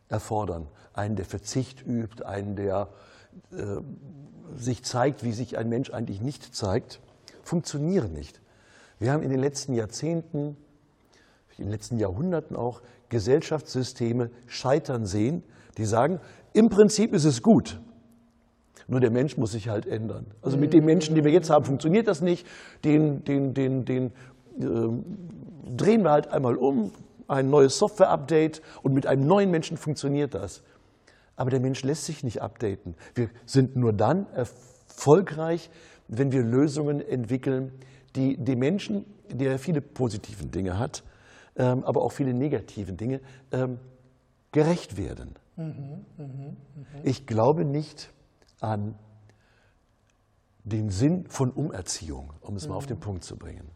erfordern, 0.08 0.68
einen, 0.92 1.16
der 1.16 1.24
Verzicht 1.24 1.86
übt, 1.86 2.24
einen, 2.24 2.56
der 2.56 2.88
äh, 3.52 3.80
sich 4.56 4.84
zeigt, 4.84 5.24
wie 5.24 5.32
sich 5.32 5.56
ein 5.56 5.68
Mensch 5.68 5.90
eigentlich 5.90 6.20
nicht 6.20 6.54
zeigt, 6.54 7.00
funktionieren 7.42 8.12
nicht. 8.12 8.40
Wir 8.98 9.12
haben 9.12 9.22
in 9.22 9.30
den 9.30 9.40
letzten 9.40 9.74
Jahrzehnten, 9.74 10.56
in 11.56 11.64
den 11.64 11.70
letzten 11.70 11.98
Jahrhunderten 11.98 12.56
auch 12.56 12.82
Gesellschaftssysteme 13.08 14.30
scheitern 14.46 15.06
sehen, 15.06 15.42
die 15.78 15.86
sagen, 15.86 16.20
im 16.52 16.68
Prinzip 16.68 17.14
ist 17.14 17.24
es 17.24 17.42
gut, 17.42 17.80
nur 18.88 19.00
der 19.00 19.10
Mensch 19.10 19.36
muss 19.36 19.52
sich 19.52 19.68
halt 19.68 19.86
ändern. 19.86 20.26
Also 20.42 20.56
mit 20.56 20.72
den 20.72 20.84
Menschen, 20.84 21.14
die 21.14 21.24
wir 21.24 21.32
jetzt 21.32 21.50
haben, 21.50 21.64
funktioniert 21.64 22.08
das 22.08 22.20
nicht. 22.20 22.46
Den, 22.84 23.24
den, 23.24 23.54
den, 23.54 23.84
den 23.84 24.06
äh, 24.58 24.88
drehen 25.76 26.02
wir 26.02 26.10
halt 26.10 26.28
einmal 26.28 26.56
um, 26.56 26.92
ein 27.28 27.48
neues 27.50 27.78
Software-Update 27.78 28.62
und 28.82 28.92
mit 28.92 29.06
einem 29.06 29.26
neuen 29.26 29.50
Menschen 29.50 29.76
funktioniert 29.76 30.34
das. 30.34 30.62
Aber 31.36 31.50
der 31.50 31.60
Mensch 31.60 31.82
lässt 31.82 32.04
sich 32.04 32.22
nicht 32.24 32.42
updaten. 32.42 32.94
Wir 33.14 33.30
sind 33.46 33.76
nur 33.76 33.92
dann 33.92 34.26
erfolgreich, 34.34 35.70
wenn 36.08 36.30
wir 36.32 36.42
Lösungen 36.42 37.00
entwickeln, 37.00 37.72
die 38.16 38.36
dem 38.36 38.58
Menschen, 38.58 39.06
der 39.30 39.58
viele 39.58 39.80
positive 39.80 40.44
Dinge 40.46 40.78
hat, 40.78 41.02
ähm, 41.56 41.84
aber 41.84 42.02
auch 42.02 42.12
viele 42.12 42.34
negative 42.34 42.92
Dinge, 42.92 43.20
ähm, 43.50 43.78
gerecht 44.52 44.98
werden. 44.98 45.34
Ich 47.02 47.26
glaube 47.26 47.64
nicht 47.64 48.10
an 48.62 48.94
den 50.64 50.90
Sinn 50.90 51.26
von 51.28 51.50
Umerziehung, 51.50 52.32
um 52.40 52.56
es 52.56 52.68
mal 52.68 52.76
auf 52.76 52.86
den 52.86 53.00
Punkt 53.00 53.24
zu 53.24 53.36
bringen. 53.36 53.70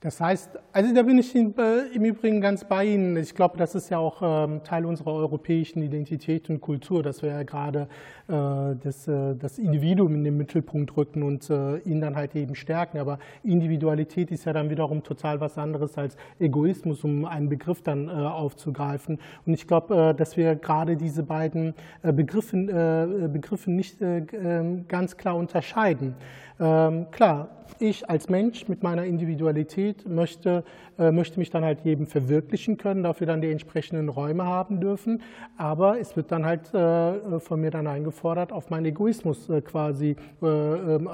Das 0.00 0.20
heißt, 0.20 0.58
also 0.74 0.94
da 0.94 1.02
bin 1.02 1.18
ich 1.18 1.34
im 1.34 2.04
Übrigen 2.04 2.42
ganz 2.42 2.64
bei 2.64 2.84
Ihnen. 2.84 3.16
Ich 3.16 3.34
glaube, 3.34 3.56
das 3.56 3.74
ist 3.74 3.88
ja 3.88 3.96
auch 3.96 4.20
ähm, 4.20 4.62
Teil 4.62 4.84
unserer 4.84 5.14
europäischen 5.14 5.82
Identität 5.82 6.50
und 6.50 6.60
Kultur, 6.60 7.02
dass 7.02 7.22
wir 7.22 7.30
ja 7.30 7.42
gerade 7.44 7.88
äh, 8.28 8.76
das, 8.84 9.08
äh, 9.08 9.34
das 9.34 9.58
Individuum 9.58 10.14
in 10.16 10.24
den 10.24 10.36
Mittelpunkt 10.36 10.94
rücken 10.98 11.22
und 11.22 11.48
äh, 11.48 11.78
ihn 11.78 12.02
dann 12.02 12.14
halt 12.14 12.36
eben 12.36 12.54
stärken. 12.54 12.98
Aber 12.98 13.18
Individualität 13.42 14.30
ist 14.30 14.44
ja 14.44 14.52
dann 14.52 14.68
wiederum 14.68 15.02
total 15.02 15.40
was 15.40 15.56
anderes 15.56 15.96
als 15.96 16.18
Egoismus, 16.38 17.02
um 17.02 17.24
einen 17.24 17.48
Begriff 17.48 17.80
dann 17.80 18.10
aufzugreifen. 18.10 19.18
Und 19.46 19.54
ich 19.54 19.66
glaube, 19.66 20.14
dass 20.16 20.36
wir 20.36 20.56
gerade 20.56 20.96
diese 20.96 21.22
beiden 21.22 21.74
Begriffen, 22.02 22.66
Begriffe 22.66 23.70
nicht 23.70 24.00
ähm, 24.00 24.86
ganz 24.88 25.16
klar 25.16 25.36
unterscheiden. 25.36 26.14
Ähm, 26.58 27.10
klar, 27.10 27.48
ich 27.78 28.08
als 28.08 28.28
Mensch 28.28 28.68
mit 28.68 28.82
meiner 28.82 29.04
Individualität 29.04 29.85
möchte, 30.08 30.64
äh, 30.98 31.10
möchte 31.10 31.38
mich 31.38 31.50
dann 31.50 31.64
halt 31.64 31.80
jedem 31.84 32.06
verwirklichen 32.06 32.76
können, 32.76 33.02
dafür 33.02 33.26
dann 33.26 33.40
die 33.40 33.50
entsprechenden 33.50 34.08
Räume 34.08 34.44
haben 34.44 34.80
dürfen. 34.80 35.22
Aber 35.56 36.00
es 36.00 36.16
wird 36.16 36.32
dann 36.32 36.44
halt 36.44 36.72
äh, 36.74 37.40
von 37.40 37.60
mir 37.60 37.70
dann 37.70 37.86
eingefordert, 37.86 38.52
auf 38.52 38.70
meinen 38.70 38.86
Egoismus 38.86 39.48
äh, 39.48 39.60
quasi, 39.60 40.16
äh, 40.42 40.46
ähm, 40.46 41.08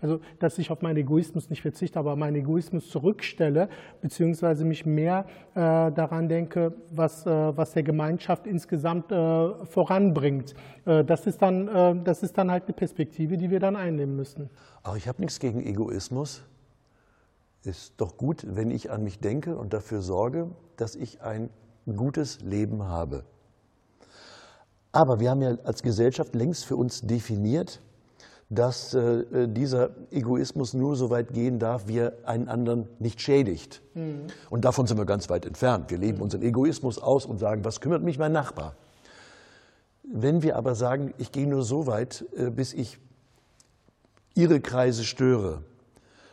also 0.00 0.20
dass 0.38 0.58
ich 0.58 0.70
auf 0.70 0.82
meinen 0.82 0.98
Egoismus 0.98 1.50
nicht 1.50 1.62
verzichte, 1.62 1.98
aber 1.98 2.16
meinen 2.16 2.36
Egoismus 2.36 2.88
zurückstelle, 2.90 3.68
beziehungsweise 4.00 4.64
mich 4.64 4.86
mehr 4.86 5.26
äh, 5.54 5.58
daran 5.58 6.28
denke, 6.28 6.72
was, 6.90 7.26
äh, 7.26 7.30
was 7.56 7.72
der 7.72 7.82
Gemeinschaft 7.82 8.46
insgesamt 8.46 9.06
voranbringt. 9.64 10.54
das, 10.84 11.26
ist 11.26 11.42
dann, 11.42 12.04
das 12.04 12.22
ist 12.22 12.36
dann 12.38 12.50
halt 12.50 12.64
eine 12.64 12.74
Perspektive, 12.74 13.36
die 13.36 13.50
wir 13.50 13.60
dann 13.60 13.76
einnehmen 13.76 14.16
müssen. 14.16 14.50
Aber 14.82 14.96
ich 14.96 15.08
habe 15.08 15.20
nichts 15.20 15.38
gegen 15.40 15.64
Egoismus. 15.64 16.44
Ist 17.66 17.94
doch 17.96 18.16
gut, 18.16 18.46
wenn 18.48 18.70
ich 18.70 18.92
an 18.92 19.02
mich 19.02 19.18
denke 19.18 19.56
und 19.56 19.72
dafür 19.72 20.00
sorge, 20.00 20.52
dass 20.76 20.94
ich 20.94 21.20
ein 21.22 21.50
gutes 21.96 22.40
Leben 22.40 22.84
habe. 22.84 23.24
Aber 24.92 25.18
wir 25.18 25.30
haben 25.30 25.42
ja 25.42 25.56
als 25.64 25.82
Gesellschaft 25.82 26.36
längst 26.36 26.64
für 26.64 26.76
uns 26.76 27.00
definiert, 27.00 27.80
dass 28.50 28.94
äh, 28.94 29.48
dieser 29.48 29.90
Egoismus 30.12 30.74
nur 30.74 30.94
so 30.94 31.10
weit 31.10 31.34
gehen 31.34 31.58
darf, 31.58 31.88
wie 31.88 31.98
er 31.98 32.12
einen 32.24 32.46
anderen 32.48 32.88
nicht 33.00 33.20
schädigt. 33.20 33.82
Mhm. 33.94 34.28
Und 34.48 34.64
davon 34.64 34.86
sind 34.86 34.96
wir 34.96 35.04
ganz 35.04 35.28
weit 35.28 35.44
entfernt. 35.44 35.90
Wir 35.90 35.98
leben 35.98 36.22
unseren 36.22 36.42
Egoismus 36.42 37.00
aus 37.00 37.26
und 37.26 37.38
sagen, 37.38 37.64
was 37.64 37.80
kümmert 37.80 38.04
mich 38.04 38.16
mein 38.16 38.30
Nachbar? 38.30 38.76
Wenn 40.04 40.44
wir 40.44 40.54
aber 40.54 40.76
sagen, 40.76 41.14
ich 41.18 41.32
gehe 41.32 41.48
nur 41.48 41.64
so 41.64 41.88
weit, 41.88 42.24
äh, 42.36 42.50
bis 42.50 42.72
ich 42.72 43.00
ihre 44.36 44.60
Kreise 44.60 45.02
störe, 45.02 45.62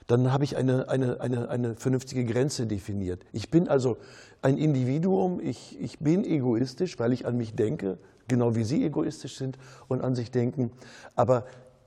dann 0.08 0.32
habe 0.32 0.44
ich 0.44 0.58
eine, 0.58 0.90
eine, 0.90 1.22
eine, 1.22 1.50
eine 1.50 1.76
vernünftige 1.76 2.26
Grenze 2.26 2.68
definiert. 2.68 3.26
Ich 3.32 3.50
bin 3.50 3.68
also 3.68 3.98
ein 4.42 4.58
Individuum, 4.58 5.40
ich, 5.40 5.80
ich 5.80 6.00
bin 6.00 6.24
egoistisch, 6.26 7.00
weil 7.00 7.14
ich 7.14 7.26
an 7.26 7.38
mich 7.38 7.56
denke, 7.56 7.98
genau 8.28 8.56
wie 8.56 8.64
Sie 8.64 8.84
egoistisch 8.84 9.38
sind 9.38 9.58
und 9.88 10.02
an 10.02 10.16
sich 10.16 10.32
denken, 10.32 10.72
aber 11.16 11.46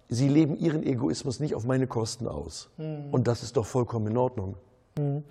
Sie 0.08 0.28
leben 0.28 0.56
Ihren 0.56 0.84
Egoismus 0.84 1.40
nicht 1.40 1.54
auf 1.54 1.64
meine 1.64 1.86
Kosten 1.86 2.28
aus. 2.28 2.70
Mhm. 2.78 3.08
Und 3.10 3.26
das 3.26 3.42
ist 3.42 3.56
doch 3.56 3.66
vollkommen 3.66 4.06
in 4.08 4.16
Ordnung. 4.16 4.56
Mhm. 4.98 5.24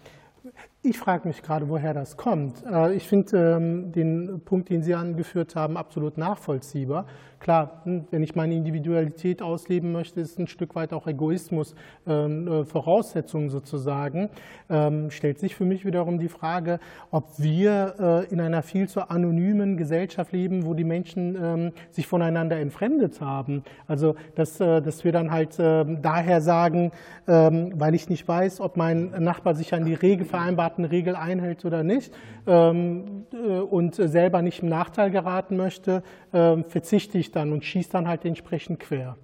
Ich 0.87 0.99
frage 0.99 1.27
mich 1.27 1.41
gerade, 1.41 1.67
woher 1.67 1.95
das 1.95 2.15
kommt. 2.15 2.63
Äh, 2.63 2.93
ich 2.93 3.07
finde 3.07 3.55
ähm, 3.55 3.91
den 3.91 4.41
Punkt, 4.45 4.69
den 4.69 4.83
Sie 4.83 4.93
angeführt 4.93 5.55
haben, 5.55 5.77
absolut 5.77 6.15
nachvollziehbar. 6.15 7.07
Klar, 7.39 7.81
hm, 7.83 8.05
wenn 8.11 8.21
ich 8.21 8.35
meine 8.35 8.55
Individualität 8.55 9.41
ausleben 9.41 9.91
möchte, 9.91 10.21
ist 10.21 10.39
ein 10.39 10.47
Stück 10.47 10.75
weit 10.75 10.93
auch 10.93 11.07
Egoismus 11.07 11.75
ähm, 12.07 12.47
äh, 12.47 12.65
Voraussetzung 12.65 13.49
sozusagen. 13.49 14.29
Ähm, 14.69 15.09
stellt 15.09 15.39
sich 15.39 15.55
für 15.55 15.65
mich 15.65 15.85
wiederum 15.85 16.19
die 16.19 16.29
Frage, 16.29 16.79
ob 17.09 17.25
wir 17.37 17.95
äh, 17.99 18.33
in 18.33 18.39
einer 18.39 18.61
viel 18.61 18.87
zu 18.87 19.09
anonymen 19.09 19.77
Gesellschaft 19.77 20.33
leben, 20.33 20.65
wo 20.65 20.73
die 20.73 20.83
Menschen 20.83 21.71
sich 21.91 22.07
voneinander 22.07 22.57
entfremdet 22.57 23.21
haben. 23.21 23.63
Also, 23.87 24.15
dass, 24.35 24.57
dass 24.57 25.03
wir 25.03 25.11
dann 25.11 25.31
halt 25.31 25.57
daher 25.57 26.41
sagen, 26.41 26.91
weil 27.25 27.95
ich 27.95 28.09
nicht 28.09 28.27
weiß, 28.27 28.61
ob 28.61 28.77
mein 28.77 29.11
Nachbar 29.23 29.55
sich 29.55 29.73
an 29.73 29.85
die 29.85 29.93
Regel 29.93 30.25
vereinbarten 30.25 30.74
Regel 30.83 31.15
einhält 31.15 31.63
oder 31.63 31.83
nicht 31.83 32.13
ähm, 32.45 33.25
äh, 33.31 33.59
und 33.59 33.95
selber 33.95 34.41
nicht 34.41 34.61
im 34.61 34.69
Nachteil 34.69 35.11
geraten 35.11 35.55
möchte, 35.55 36.03
äh, 36.33 36.61
verzichte 36.63 37.17
ich 37.17 37.31
dann 37.31 37.53
und 37.53 37.63
schieße 37.63 37.91
dann 37.91 38.07
halt 38.07 38.25
entsprechend 38.25 38.81
quer. 38.81 39.15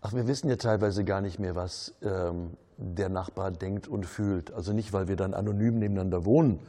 Ach, 0.00 0.14
wir 0.14 0.26
wissen 0.26 0.48
ja 0.48 0.56
teilweise 0.56 1.04
gar 1.04 1.20
nicht 1.20 1.38
mehr, 1.38 1.54
was 1.54 1.94
ähm, 2.02 2.56
der 2.78 3.10
Nachbar 3.10 3.50
denkt 3.50 3.86
und 3.86 4.06
fühlt. 4.06 4.52
Also 4.52 4.72
nicht, 4.72 4.92
weil 4.92 5.08
wir 5.08 5.16
dann 5.16 5.34
anonym 5.34 5.78
nebeneinander 5.78 6.24
wohnen, 6.24 6.60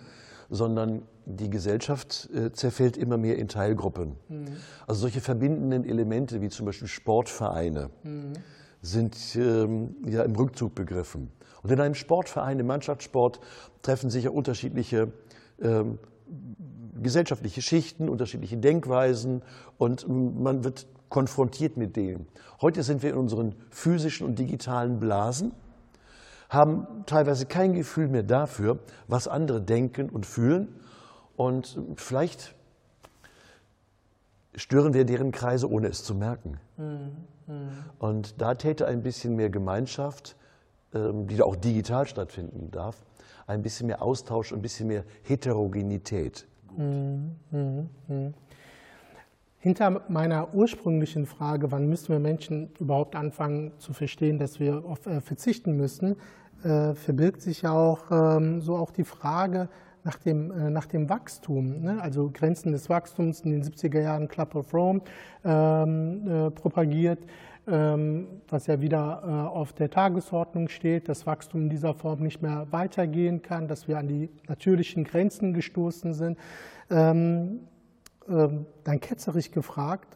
sondern 0.49 1.03
die 1.25 1.49
Gesellschaft 1.49 2.29
äh, 2.33 2.51
zerfällt 2.51 2.97
immer 2.97 3.17
mehr 3.17 3.37
in 3.37 3.47
Teilgruppen. 3.47 4.17
Mhm. 4.27 4.47
Also 4.85 5.01
solche 5.01 5.21
verbindenden 5.21 5.85
Elemente 5.85 6.41
wie 6.41 6.49
zum 6.49 6.65
Beispiel 6.65 6.89
Sportvereine 6.89 7.89
mhm. 8.03 8.33
sind 8.81 9.15
ähm, 9.35 9.95
ja 10.05 10.23
im 10.23 10.35
Rückzug 10.35 10.75
begriffen. 10.75 11.31
Und 11.63 11.71
in 11.71 11.79
einem 11.79 11.95
Sportverein, 11.95 12.59
im 12.59 12.67
Mannschaftssport, 12.67 13.39
treffen 13.81 14.09
sich 14.09 14.25
ja 14.25 14.31
unterschiedliche 14.31 15.11
ähm, 15.61 15.99
gesellschaftliche 17.01 17.61
Schichten, 17.61 18.09
unterschiedliche 18.09 18.57
Denkweisen 18.57 19.41
und 19.77 20.07
man 20.07 20.63
wird 20.63 20.87
konfrontiert 21.09 21.77
mit 21.77 21.95
denen. 21.95 22.27
Heute 22.61 22.83
sind 22.83 23.03
wir 23.03 23.11
in 23.11 23.17
unseren 23.17 23.55
physischen 23.69 24.25
und 24.25 24.39
digitalen 24.39 24.99
Blasen, 24.99 25.53
haben 26.49 26.87
teilweise 27.05 27.45
kein 27.45 27.73
Gefühl 27.73 28.07
mehr 28.07 28.23
dafür, 28.23 28.79
was 29.07 29.27
andere 29.27 29.61
denken 29.61 30.09
und 30.09 30.25
fühlen 30.25 30.79
und 31.35 31.79
vielleicht 31.95 32.55
stören 34.55 34.93
wir 34.93 35.05
deren 35.05 35.31
Kreise, 35.31 35.69
ohne 35.69 35.87
es 35.87 36.03
zu 36.03 36.13
merken. 36.13 36.59
Mhm. 36.77 37.11
Und 37.99 38.41
da 38.41 38.53
täte 38.55 38.85
ein 38.85 39.01
bisschen 39.01 39.35
mehr 39.35 39.49
Gemeinschaft 39.49 40.35
die 40.93 41.41
auch 41.41 41.55
digital 41.55 42.05
stattfinden 42.05 42.69
darf, 42.71 43.01
ein 43.47 43.61
bisschen 43.61 43.87
mehr 43.87 44.01
Austausch, 44.01 44.51
ein 44.51 44.61
bisschen 44.61 44.87
mehr 44.87 45.03
Heterogenität. 45.23 46.47
Mhm, 46.75 47.35
mhm, 47.51 47.89
mhm. 48.07 48.33
Hinter 49.59 50.01
meiner 50.09 50.55
ursprünglichen 50.55 51.27
Frage, 51.27 51.71
wann 51.71 51.87
müssen 51.87 52.09
wir 52.09 52.19
Menschen 52.19 52.71
überhaupt 52.79 53.15
anfangen 53.15 53.73
zu 53.77 53.93
verstehen, 53.93 54.39
dass 54.39 54.59
wir 54.59 54.83
auf 54.85 55.05
äh, 55.05 55.21
verzichten 55.21 55.77
müssen, 55.77 56.15
äh, 56.63 56.95
verbirgt 56.95 57.41
sich 57.41 57.61
ja 57.61 57.71
auch 57.71 58.09
ähm, 58.09 58.61
so 58.61 58.75
auch 58.75 58.89
die 58.89 59.03
Frage 59.03 59.69
nach 60.03 60.17
dem, 60.17 60.51
äh, 60.51 60.69
nach 60.71 60.87
dem 60.87 61.09
Wachstum, 61.09 61.81
ne? 61.81 62.01
also 62.01 62.31
Grenzen 62.33 62.71
des 62.71 62.89
Wachstums 62.89 63.41
in 63.41 63.51
den 63.51 63.63
70er 63.63 64.01
Jahren 64.01 64.27
Club 64.27 64.55
of 64.55 64.73
Rome 64.73 65.01
ähm, 65.45 66.27
äh, 66.27 66.49
propagiert. 66.49 67.19
Ähm, 67.71 68.41
was 68.49 68.67
ja 68.67 68.81
wieder 68.81 69.23
äh, 69.23 69.57
auf 69.57 69.71
der 69.71 69.89
Tagesordnung 69.89 70.67
steht, 70.67 71.07
dass 71.07 71.25
Wachstum 71.25 71.61
in 71.61 71.69
dieser 71.69 71.93
Form 71.93 72.21
nicht 72.21 72.41
mehr 72.41 72.67
weitergehen 72.71 73.41
kann, 73.41 73.67
dass 73.67 73.87
wir 73.87 73.97
an 73.97 74.07
die 74.07 74.29
natürlichen 74.47 75.05
Grenzen 75.05 75.53
gestoßen 75.53 76.13
sind. 76.13 76.37
Ähm, 76.89 77.61
ähm, 78.27 78.65
dann 78.83 78.99
ketzerisch 78.99 79.51
gefragt, 79.51 80.15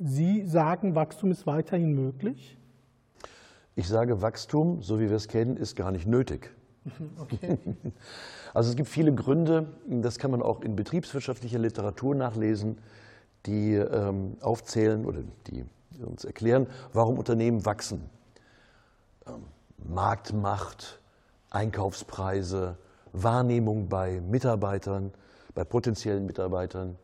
Sie 0.00 0.46
sagen, 0.46 0.94
Wachstum 0.94 1.32
ist 1.32 1.46
weiterhin 1.46 1.92
möglich? 1.92 2.56
Ich 3.74 3.88
sage, 3.88 4.22
Wachstum, 4.22 4.80
so 4.80 5.00
wie 5.00 5.08
wir 5.08 5.16
es 5.16 5.26
kennen, 5.26 5.56
ist 5.56 5.74
gar 5.74 5.90
nicht 5.90 6.06
nötig. 6.06 6.50
Okay. 7.18 7.58
Also 8.54 8.70
es 8.70 8.76
gibt 8.76 8.88
viele 8.88 9.14
Gründe, 9.14 9.68
das 9.86 10.18
kann 10.18 10.30
man 10.30 10.40
auch 10.40 10.62
in 10.62 10.74
betriebswirtschaftlicher 10.74 11.58
Literatur 11.58 12.14
nachlesen, 12.14 12.78
die 13.44 13.74
ähm, 13.74 14.38
aufzählen 14.40 15.04
oder 15.04 15.22
die 15.46 15.64
uns 16.00 16.24
erklären, 16.24 16.66
warum 16.92 17.18
Unternehmen 17.18 17.64
wachsen. 17.64 18.08
Ähm, 19.26 19.44
Marktmacht, 19.78 21.00
Einkaufspreise, 21.50 22.76
Wahrnehmung 23.12 23.88
bei 23.88 24.20
Mitarbeitern, 24.20 25.12
bei 25.54 25.64
potenziellen 25.64 26.26
Mitarbeitern. 26.26 26.98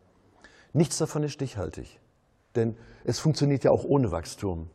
Nichts 0.73 0.99
davon 0.99 1.23
ist 1.23 1.33
stichhaltig, 1.33 2.01
denn 2.57 2.77
es 3.05 3.19
funktioniert 3.19 3.65
ja 3.65 3.71
auch 3.71 3.85
ohne 3.85 4.11
Wachstum. 4.11 4.69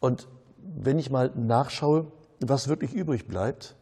Und 0.00 0.28
wenn 0.58 0.98
ich 0.98 1.10
mal 1.10 1.30
nachschaue, 1.34 2.10
was 2.40 2.68
wirklich 2.68 2.92
übrig 2.92 3.26
bleibt, 3.26 3.76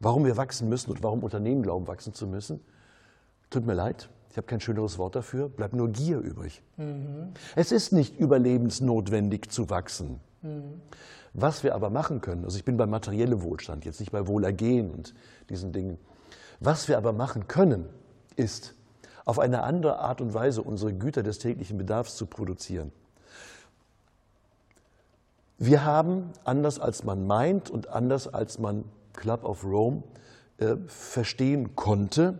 warum 0.00 0.24
wir 0.24 0.36
wachsen 0.36 0.68
müssen 0.68 0.90
und 0.90 1.02
warum 1.02 1.22
Unternehmen 1.22 1.62
glauben, 1.62 1.86
wachsen 1.86 2.14
zu 2.14 2.26
müssen, 2.26 2.60
tut 3.50 3.64
mir 3.64 3.74
leid, 3.74 4.08
habe 4.38 4.46
kein 4.46 4.60
schöneres 4.60 4.98
Wort 4.98 5.14
dafür, 5.14 5.48
bleibt 5.48 5.74
nur 5.74 5.88
Gier 5.88 6.18
übrig. 6.18 6.62
Mhm. 6.76 7.34
Es 7.54 7.72
ist 7.72 7.92
nicht 7.92 8.18
überlebensnotwendig 8.18 9.50
zu 9.50 9.68
wachsen. 9.68 10.20
Mhm. 10.42 10.80
Was 11.34 11.62
wir 11.62 11.74
aber 11.74 11.90
machen 11.90 12.20
können, 12.20 12.44
also 12.44 12.56
ich 12.56 12.64
bin 12.64 12.76
bei 12.76 12.86
materiellem 12.86 13.42
Wohlstand, 13.42 13.84
jetzt 13.84 14.00
nicht 14.00 14.12
bei 14.12 14.26
Wohlergehen 14.26 14.90
und 14.90 15.14
diesen 15.50 15.72
Dingen. 15.72 15.98
Was 16.60 16.88
wir 16.88 16.96
aber 16.96 17.12
machen 17.12 17.46
können, 17.46 17.86
ist, 18.36 18.74
auf 19.24 19.38
eine 19.38 19.62
andere 19.62 19.98
Art 19.98 20.20
und 20.22 20.32
Weise 20.32 20.62
unsere 20.62 20.94
Güter 20.94 21.22
des 21.22 21.38
täglichen 21.38 21.76
Bedarfs 21.76 22.16
zu 22.16 22.26
produzieren. 22.26 22.92
Wir 25.58 25.84
haben, 25.84 26.30
anders 26.44 26.78
als 26.78 27.04
man 27.04 27.26
meint 27.26 27.68
und 27.68 27.88
anders 27.88 28.32
als 28.32 28.58
man 28.58 28.84
Club 29.12 29.44
of 29.44 29.64
Rome 29.64 30.02
äh, 30.58 30.76
verstehen 30.86 31.76
konnte, 31.76 32.38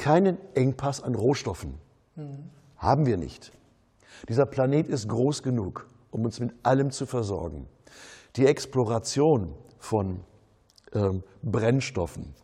keinen 0.00 0.38
Engpass 0.54 1.02
an 1.02 1.14
Rohstoffen. 1.14 1.74
Mhm. 2.16 2.50
Haben 2.78 3.04
wir 3.04 3.18
nicht. 3.18 3.52
Dieser 4.30 4.46
Planet 4.46 4.88
ist 4.88 5.08
groß 5.08 5.42
genug, 5.42 5.86
um 6.10 6.24
uns 6.24 6.40
mit 6.40 6.52
allem 6.62 6.90
zu 6.90 7.04
versorgen. 7.04 7.66
Die 8.36 8.46
Exploration 8.46 9.54
von 9.78 10.20
ähm, 10.94 11.22
Brennstoffen 11.42 12.34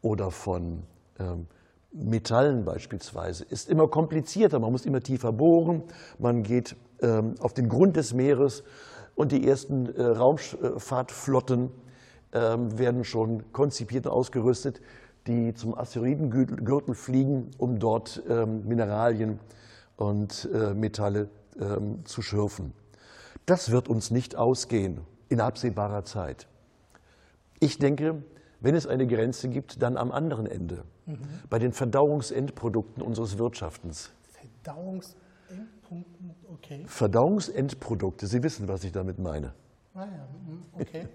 oder 0.00 0.30
von 0.30 0.84
ähm, 1.18 1.46
Metallen 1.92 2.64
beispielsweise 2.64 3.44
ist 3.44 3.68
immer 3.68 3.88
komplizierter. 3.88 4.58
Man 4.58 4.72
muss 4.72 4.86
immer 4.86 5.00
tiefer 5.00 5.32
bohren, 5.32 5.82
man 6.18 6.42
geht 6.42 6.76
ähm, 7.02 7.34
auf 7.40 7.52
den 7.52 7.68
Grund 7.68 7.96
des 7.96 8.14
Meeres 8.14 8.64
und 9.14 9.32
die 9.32 9.46
ersten 9.46 9.94
äh, 9.94 10.02
Raumfahrtflotten 10.02 11.70
ähm, 12.32 12.78
werden 12.78 13.04
schon 13.04 13.52
konzipiert 13.52 14.06
und 14.06 14.12
ausgerüstet, 14.12 14.80
die 15.26 15.54
zum 15.54 15.76
Asteroidengürtel 15.76 16.94
fliegen, 16.94 17.50
um 17.58 17.78
dort 17.78 18.22
ähm, 18.28 18.66
Mineralien 18.66 19.38
und 19.96 20.48
äh, 20.52 20.74
Metalle 20.74 21.28
ähm, 21.60 22.04
zu 22.04 22.22
schürfen. 22.22 22.72
Das 23.46 23.70
wird 23.70 23.88
uns 23.88 24.10
nicht 24.10 24.36
ausgehen 24.36 25.00
in 25.28 25.40
absehbarer 25.40 26.04
Zeit. 26.04 26.48
Ich 27.60 27.78
denke, 27.78 28.22
wenn 28.60 28.74
es 28.74 28.86
eine 28.86 29.06
Grenze 29.06 29.48
gibt, 29.48 29.82
dann 29.82 29.96
am 29.96 30.12
anderen 30.12 30.46
Ende, 30.46 30.84
mhm. 31.06 31.18
bei 31.50 31.58
den 31.58 31.72
Verdauungsendprodukten 31.72 33.02
unseres 33.02 33.38
Wirtschaftens. 33.38 34.12
Verdauungsendprodukte, 34.62 36.46
okay. 36.52 36.84
Verdauungsendprodukte, 36.86 38.26
Sie 38.26 38.42
wissen, 38.42 38.68
was 38.68 38.84
ich 38.84 38.92
damit 38.92 39.18
meine. 39.18 39.54
Ah 39.94 40.04
ja, 40.04 40.28
mhm, 40.46 40.62
okay. 40.72 41.08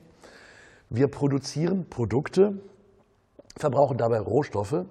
Wir 0.89 1.08
produzieren 1.08 1.89
Produkte, 1.89 2.60
verbrauchen 3.60 3.98
dabei 3.98 4.20
Rohstoffe. 4.20 4.86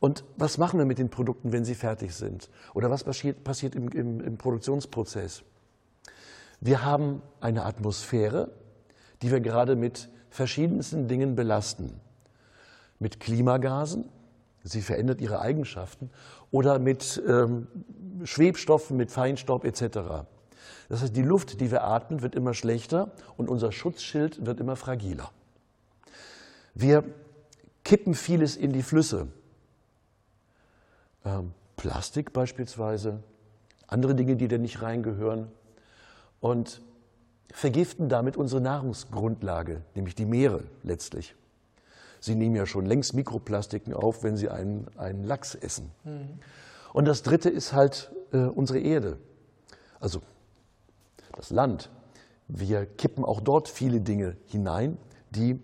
Und 0.00 0.24
was 0.36 0.58
machen 0.58 0.78
wir 0.78 0.86
mit 0.86 0.98
den 0.98 1.10
Produkten, 1.10 1.52
wenn 1.52 1.64
sie 1.64 1.74
fertig 1.74 2.14
sind? 2.14 2.50
Oder 2.74 2.90
was 2.90 3.04
passiert, 3.04 3.44
passiert 3.44 3.74
im, 3.74 3.88
im, 3.90 4.20
im 4.20 4.36
Produktionsprozess? 4.36 5.44
Wir 6.60 6.84
haben 6.84 7.22
eine 7.40 7.64
Atmosphäre, 7.64 8.50
die 9.22 9.30
wir 9.30 9.40
gerade 9.40 9.76
mit 9.76 10.08
verschiedensten 10.30 11.08
Dingen 11.08 11.36
belasten. 11.36 12.00
Mit 12.98 13.20
Klimagasen, 13.20 14.08
sie 14.64 14.80
verändert 14.80 15.20
ihre 15.20 15.40
Eigenschaften, 15.40 16.10
oder 16.50 16.78
mit 16.78 17.22
ähm, 17.26 17.66
Schwebstoffen, 18.24 18.96
mit 18.96 19.10
Feinstaub 19.10 19.64
etc. 19.64 20.26
Das 20.88 21.02
heißt, 21.02 21.16
die 21.16 21.22
Luft, 21.22 21.60
die 21.60 21.70
wir 21.70 21.84
atmen, 21.84 22.22
wird 22.22 22.34
immer 22.34 22.54
schlechter 22.54 23.12
und 23.36 23.48
unser 23.48 23.72
Schutzschild 23.72 24.44
wird 24.44 24.60
immer 24.60 24.76
fragiler. 24.76 25.30
Wir 26.74 27.04
kippen 27.84 28.14
vieles 28.14 28.56
in 28.56 28.72
die 28.72 28.82
Flüsse. 28.82 29.28
Ähm, 31.24 31.52
Plastik 31.76 32.32
beispielsweise, 32.32 33.22
andere 33.86 34.14
Dinge, 34.14 34.36
die 34.36 34.48
da 34.48 34.58
nicht 34.58 34.82
reingehören. 34.82 35.48
Und 36.40 36.82
vergiften 37.52 38.08
damit 38.08 38.36
unsere 38.36 38.60
Nahrungsgrundlage, 38.60 39.82
nämlich 39.94 40.14
die 40.14 40.24
Meere 40.24 40.64
letztlich. 40.82 41.34
Sie 42.18 42.34
nehmen 42.34 42.56
ja 42.56 42.66
schon 42.66 42.86
längst 42.86 43.14
Mikroplastiken 43.14 43.92
auf, 43.92 44.22
wenn 44.22 44.36
Sie 44.36 44.48
einen, 44.48 44.86
einen 44.96 45.24
Lachs 45.24 45.54
essen. 45.54 45.90
Mhm. 46.04 46.38
Und 46.92 47.06
das 47.06 47.22
Dritte 47.22 47.50
ist 47.50 47.72
halt 47.72 48.12
äh, 48.32 48.38
unsere 48.38 48.78
Erde, 48.78 49.18
also 50.00 50.20
das 51.34 51.50
Land. 51.50 51.90
Wir 52.48 52.86
kippen 52.86 53.24
auch 53.24 53.40
dort 53.40 53.68
viele 53.68 54.00
Dinge 54.00 54.36
hinein, 54.46 54.98
die 55.30 55.60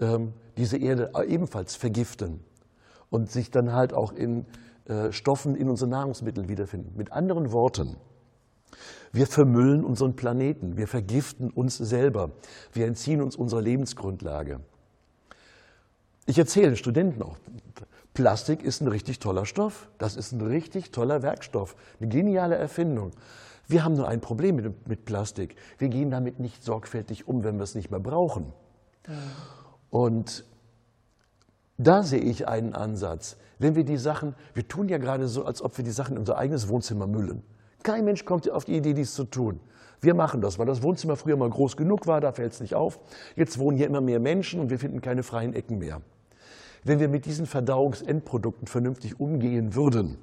ähm, 0.00 0.32
diese 0.56 0.76
Erde 0.78 1.12
ebenfalls 1.26 1.76
vergiften 1.76 2.40
und 3.10 3.30
sich 3.30 3.50
dann 3.50 3.72
halt 3.72 3.92
auch 3.92 4.12
in 4.12 4.46
äh, 4.86 5.12
Stoffen 5.12 5.56
in 5.56 5.68
unseren 5.68 5.90
Nahrungsmitteln 5.90 6.48
wiederfinden. 6.48 6.92
Mit 6.96 7.12
anderen 7.12 7.52
Worten, 7.52 7.96
wir 9.12 9.26
vermüllen 9.26 9.84
unseren 9.84 10.14
Planeten, 10.16 10.76
wir 10.76 10.88
vergiften 10.88 11.50
uns 11.50 11.76
selber, 11.76 12.30
wir 12.72 12.86
entziehen 12.86 13.20
uns 13.20 13.36
unserer 13.36 13.62
Lebensgrundlage. 13.62 14.60
Ich 16.26 16.38
erzähle 16.38 16.68
den 16.68 16.76
Studenten 16.76 17.22
auch, 17.22 17.36
Plastik 18.14 18.62
ist 18.62 18.80
ein 18.80 18.88
richtig 18.88 19.18
toller 19.18 19.44
Stoff, 19.44 19.88
das 19.98 20.16
ist 20.16 20.32
ein 20.32 20.40
richtig 20.40 20.90
toller 20.90 21.22
Werkstoff, 21.22 21.76
eine 22.00 22.08
geniale 22.08 22.56
Erfindung. 22.56 23.12
Wir 23.68 23.84
haben 23.84 23.94
nur 23.94 24.08
ein 24.08 24.20
Problem 24.20 24.56
mit, 24.56 24.88
mit 24.88 25.04
Plastik. 25.04 25.56
Wir 25.78 25.88
gehen 25.88 26.10
damit 26.10 26.38
nicht 26.38 26.62
sorgfältig 26.62 27.26
um, 27.26 27.42
wenn 27.44 27.56
wir 27.56 27.64
es 27.64 27.74
nicht 27.74 27.90
mehr 27.90 28.00
brauchen. 28.00 28.52
Ja. 29.08 29.14
Und 29.90 30.44
da 31.78 32.02
sehe 32.02 32.20
ich 32.20 32.48
einen 32.48 32.74
Ansatz. 32.74 33.36
Wenn 33.58 33.74
wir 33.74 33.84
die 33.84 33.96
Sachen, 33.96 34.34
wir 34.54 34.66
tun 34.66 34.88
ja 34.88 34.98
gerade 34.98 35.28
so, 35.28 35.44
als 35.44 35.62
ob 35.62 35.76
wir 35.76 35.84
die 35.84 35.90
Sachen 35.90 36.12
in 36.14 36.18
unser 36.20 36.38
eigenes 36.38 36.68
Wohnzimmer 36.68 37.06
müllen. 37.06 37.42
Kein 37.82 38.04
Mensch 38.04 38.24
kommt 38.24 38.50
auf 38.50 38.64
die 38.64 38.76
Idee, 38.76 38.94
dies 38.94 39.14
zu 39.14 39.24
tun. 39.24 39.60
Wir 40.00 40.14
machen 40.14 40.40
das, 40.40 40.58
weil 40.58 40.66
das 40.66 40.82
Wohnzimmer 40.82 41.16
früher 41.16 41.36
mal 41.36 41.48
groß 41.48 41.76
genug 41.76 42.06
war, 42.06 42.20
da 42.20 42.32
fällt 42.32 42.52
es 42.52 42.60
nicht 42.60 42.74
auf. 42.74 42.98
Jetzt 43.34 43.58
wohnen 43.58 43.76
hier 43.76 43.86
immer 43.86 44.00
mehr 44.00 44.20
Menschen 44.20 44.60
und 44.60 44.70
wir 44.70 44.78
finden 44.78 45.00
keine 45.00 45.22
freien 45.22 45.54
Ecken 45.54 45.78
mehr. 45.78 46.02
Wenn 46.84 47.00
wir 47.00 47.08
mit 47.08 47.24
diesen 47.26 47.46
Verdauungsendprodukten 47.46 48.68
vernünftig 48.68 49.18
umgehen 49.18 49.74
würden, 49.74 50.18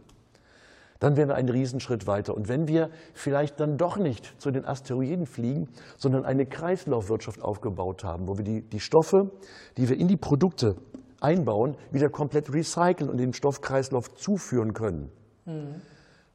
dann 1.04 1.18
wären 1.18 1.28
wir 1.28 1.36
einen 1.36 1.50
Riesenschritt 1.50 2.08
weiter. 2.08 2.34
Und 2.34 2.48
wenn 2.48 2.66
wir 2.70 2.90
vielleicht 3.14 3.60
dann 3.60 3.78
doch 3.78 3.98
nicht 3.98 4.42
zu 4.42 4.52
den 4.52 4.64
Asteroiden 4.64 5.26
fliegen, 5.26 5.68
sondern 5.98 6.24
eine 6.24 6.46
Kreislaufwirtschaft 6.46 7.42
aufgebaut 7.42 8.06
haben, 8.06 8.30
wo 8.30 8.38
wir 8.38 8.46
die, 8.46 8.62
die 8.62 8.80
Stoffe, 8.80 9.30
die 9.76 9.90
wir 9.90 10.00
in 10.00 10.08
die 10.08 10.16
Produkte 10.16 10.78
einbauen, 11.20 11.76
wieder 11.92 12.08
komplett 12.10 12.54
recyceln 12.54 13.10
und 13.10 13.18
den 13.18 13.34
Stoffkreislauf 13.34 14.16
zuführen 14.16 14.74
können, 14.74 15.12
mhm. 15.44 15.82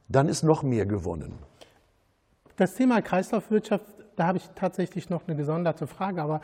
dann 0.07 0.29
ist 0.29 0.43
noch 0.43 0.61
mehr 0.61 0.85
gewonnen. 0.85 1.33
Das 2.55 2.75
Thema 2.75 3.01
Kreislaufwirtschaft, 3.01 3.85
da 4.17 4.27
habe 4.27 4.37
ich 4.37 4.47
tatsächlich 4.53 5.09
noch 5.09 5.27
eine 5.27 5.35
gesonderte 5.35 5.87
Frage, 5.87 6.21
aber 6.21 6.41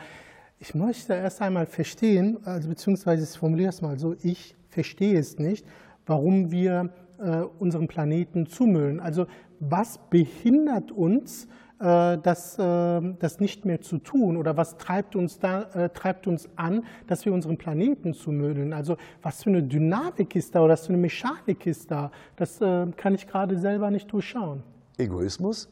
ich 0.58 0.74
möchte 0.74 1.14
erst 1.14 1.40
einmal 1.40 1.66
verstehen, 1.66 2.38
also 2.44 2.70
beziehungsweise 2.70 3.22
ich 3.22 3.38
formuliere 3.38 3.68
es 3.68 3.82
mal 3.82 4.00
so, 4.00 4.16
ich 4.20 4.56
verstehe 4.68 5.16
es 5.16 5.38
nicht, 5.38 5.64
warum 6.06 6.50
wir 6.50 6.90
äh, 7.18 7.42
unseren 7.58 7.88
Planeten 7.88 8.46
zumüllen. 8.46 9.00
Also 9.00 9.26
was 9.60 9.98
behindert 10.10 10.92
uns, 10.92 11.48
äh, 11.78 12.18
das, 12.18 12.58
äh, 12.58 13.00
das 13.18 13.40
nicht 13.40 13.64
mehr 13.64 13.80
zu 13.80 13.98
tun 13.98 14.36
oder 14.36 14.56
was 14.56 14.78
treibt 14.78 15.14
uns, 15.14 15.38
da, 15.38 15.62
äh, 15.74 15.88
treibt 15.90 16.26
uns 16.26 16.48
an, 16.56 16.84
dass 17.06 17.24
wir 17.26 17.32
unseren 17.32 17.58
Planeten 17.58 18.14
zumüllen? 18.14 18.72
Also 18.72 18.96
was 19.22 19.42
für 19.42 19.50
eine 19.50 19.62
Dynamik 19.62 20.34
ist 20.36 20.54
da 20.54 20.60
oder 20.62 20.72
was 20.72 20.86
für 20.86 20.92
eine 20.94 21.02
Mechanik 21.02 21.66
ist 21.66 21.90
da? 21.90 22.10
Das 22.36 22.60
äh, 22.60 22.86
kann 22.96 23.14
ich 23.14 23.26
gerade 23.26 23.58
selber 23.58 23.90
nicht 23.90 24.10
durchschauen. 24.10 24.62
Egoismus? 24.96 25.68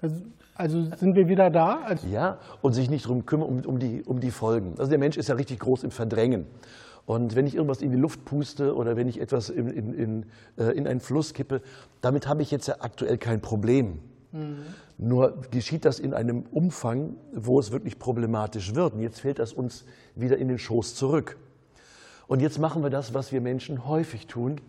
Also, 0.00 0.16
also 0.54 0.84
sind 0.96 1.14
wir 1.16 1.28
wieder 1.28 1.50
da? 1.50 1.80
Also 1.84 2.06
ja, 2.08 2.38
und 2.62 2.72
sich 2.72 2.88
nicht 2.88 3.04
darum 3.04 3.26
kümmern, 3.26 3.48
um, 3.48 3.60
um, 3.60 3.78
die, 3.78 4.02
um 4.04 4.20
die 4.20 4.30
Folgen. 4.30 4.74
Also 4.78 4.90
der 4.90 4.98
Mensch 4.98 5.16
ist 5.16 5.28
ja 5.28 5.34
richtig 5.34 5.58
groß 5.58 5.84
im 5.84 5.90
Verdrängen. 5.90 6.46
Und 7.08 7.34
wenn 7.34 7.46
ich 7.46 7.54
irgendwas 7.54 7.80
in 7.80 7.90
die 7.90 7.96
Luft 7.96 8.26
puste 8.26 8.76
oder 8.76 8.94
wenn 8.94 9.08
ich 9.08 9.18
etwas 9.18 9.48
in, 9.48 9.68
in, 9.68 9.94
in, 9.94 10.26
äh, 10.58 10.76
in 10.76 10.86
einen 10.86 11.00
Fluss 11.00 11.32
kippe, 11.32 11.62
damit 12.02 12.28
habe 12.28 12.42
ich 12.42 12.50
jetzt 12.50 12.68
ja 12.68 12.76
aktuell 12.80 13.16
kein 13.16 13.40
Problem. 13.40 14.00
Mhm. 14.30 14.58
Nur 14.98 15.40
geschieht 15.50 15.86
das 15.86 16.00
in 16.00 16.12
einem 16.12 16.42
Umfang, 16.50 17.16
wo 17.32 17.58
es 17.58 17.72
wirklich 17.72 17.98
problematisch 17.98 18.74
wird. 18.74 18.92
Und 18.92 19.00
jetzt 19.00 19.20
fällt 19.20 19.38
das 19.38 19.54
uns 19.54 19.86
wieder 20.16 20.36
in 20.36 20.48
den 20.48 20.58
Schoß 20.58 20.96
zurück. 20.96 21.38
Und 22.26 22.40
jetzt 22.40 22.58
machen 22.58 22.82
wir 22.82 22.90
das, 22.90 23.14
was 23.14 23.32
wir 23.32 23.40
Menschen 23.40 23.86
häufig 23.86 24.26
tun. 24.26 24.60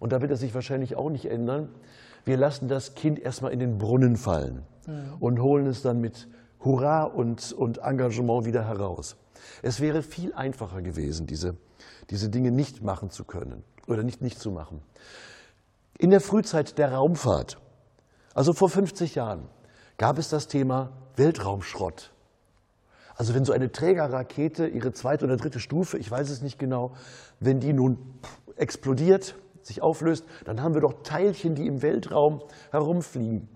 Und 0.00 0.14
da 0.14 0.22
wird 0.22 0.30
es 0.30 0.40
sich 0.40 0.54
wahrscheinlich 0.54 0.96
auch 0.96 1.10
nicht 1.10 1.26
ändern. 1.26 1.68
Wir 2.24 2.38
lassen 2.38 2.66
das 2.66 2.94
Kind 2.94 3.18
erstmal 3.18 3.52
in 3.52 3.58
den 3.58 3.76
Brunnen 3.76 4.16
fallen 4.16 4.62
mhm. 4.86 4.92
und 5.20 5.42
holen 5.42 5.66
es 5.66 5.82
dann 5.82 6.00
mit 6.00 6.28
Hurra 6.64 7.04
und, 7.04 7.52
und 7.52 7.78
Engagement 7.78 8.44
wieder 8.44 8.66
heraus. 8.66 9.16
Es 9.62 9.80
wäre 9.80 10.02
viel 10.02 10.32
einfacher 10.34 10.82
gewesen, 10.82 11.26
diese, 11.26 11.56
diese 12.10 12.28
Dinge 12.28 12.50
nicht 12.50 12.82
machen 12.82 13.10
zu 13.10 13.24
können 13.24 13.64
oder 13.86 14.02
nicht, 14.02 14.22
nicht 14.22 14.38
zu 14.38 14.50
machen. 14.50 14.82
In 15.98 16.10
der 16.10 16.20
Frühzeit 16.20 16.78
der 16.78 16.92
Raumfahrt, 16.92 17.58
also 18.34 18.52
vor 18.52 18.68
50 18.68 19.14
Jahren, 19.14 19.48
gab 19.98 20.18
es 20.18 20.28
das 20.28 20.48
Thema 20.48 20.92
Weltraumschrott. 21.16 22.12
Also 23.14 23.34
wenn 23.34 23.44
so 23.44 23.52
eine 23.52 23.70
Trägerrakete, 23.70 24.66
ihre 24.66 24.92
zweite 24.92 25.24
oder 25.26 25.36
dritte 25.36 25.60
Stufe, 25.60 25.98
ich 25.98 26.10
weiß 26.10 26.30
es 26.30 26.42
nicht 26.42 26.58
genau, 26.58 26.94
wenn 27.40 27.60
die 27.60 27.72
nun 27.72 27.98
explodiert, 28.56 29.36
sich 29.62 29.82
auflöst, 29.82 30.24
dann 30.44 30.62
haben 30.62 30.74
wir 30.74 30.80
doch 30.80 31.02
Teilchen, 31.02 31.54
die 31.54 31.66
im 31.66 31.82
Weltraum 31.82 32.42
herumfliegen. 32.70 33.48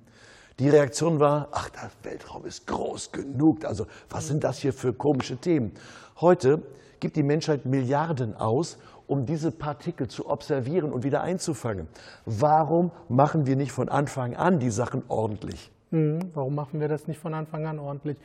Die 0.59 0.71
Reaktion 0.71 1.21
war, 1.21 1.49
ach, 1.53 1.69
der 1.69 1.90
Weltraum 2.03 2.47
ist 2.47 2.66
groß 2.66 3.12
genug. 3.12 3.66
Also 3.66 3.87
was 4.09 4.27
sind 4.27 4.42
das 4.42 4.59
hier 4.59 4.73
für 4.73 4.95
komische 4.95 5.37
Themen? 5.37 5.73
Heute 6.19 6.62
gibt 6.99 7.16
die 7.16 7.23
Menschheit 7.23 7.66
Milliarden 7.66 8.35
aus, 8.35 8.79
um 9.07 9.27
diese 9.27 9.53
Partikel 9.53 10.09
zu 10.09 10.31
observieren 10.31 10.92
und 10.92 11.05
wieder 11.05 11.21
einzufangen. 11.21 11.88
Warum 12.25 12.90
machen 13.11 13.47
wir 13.47 13.55
nicht 13.55 13.71
von 13.71 13.90
Anfang 13.90 14.35
an 14.35 14.59
die 14.59 14.71
Sachen 14.71 15.03
ordentlich? 15.09 15.71
Hm, 15.90 16.21
warum 16.33 16.55
machen 16.55 16.81
wir 16.81 16.88
das 16.88 17.07
nicht 17.07 17.21
von 17.21 17.35
Anfang 17.35 17.66
an 17.66 17.79
ordentlich? 17.79 18.16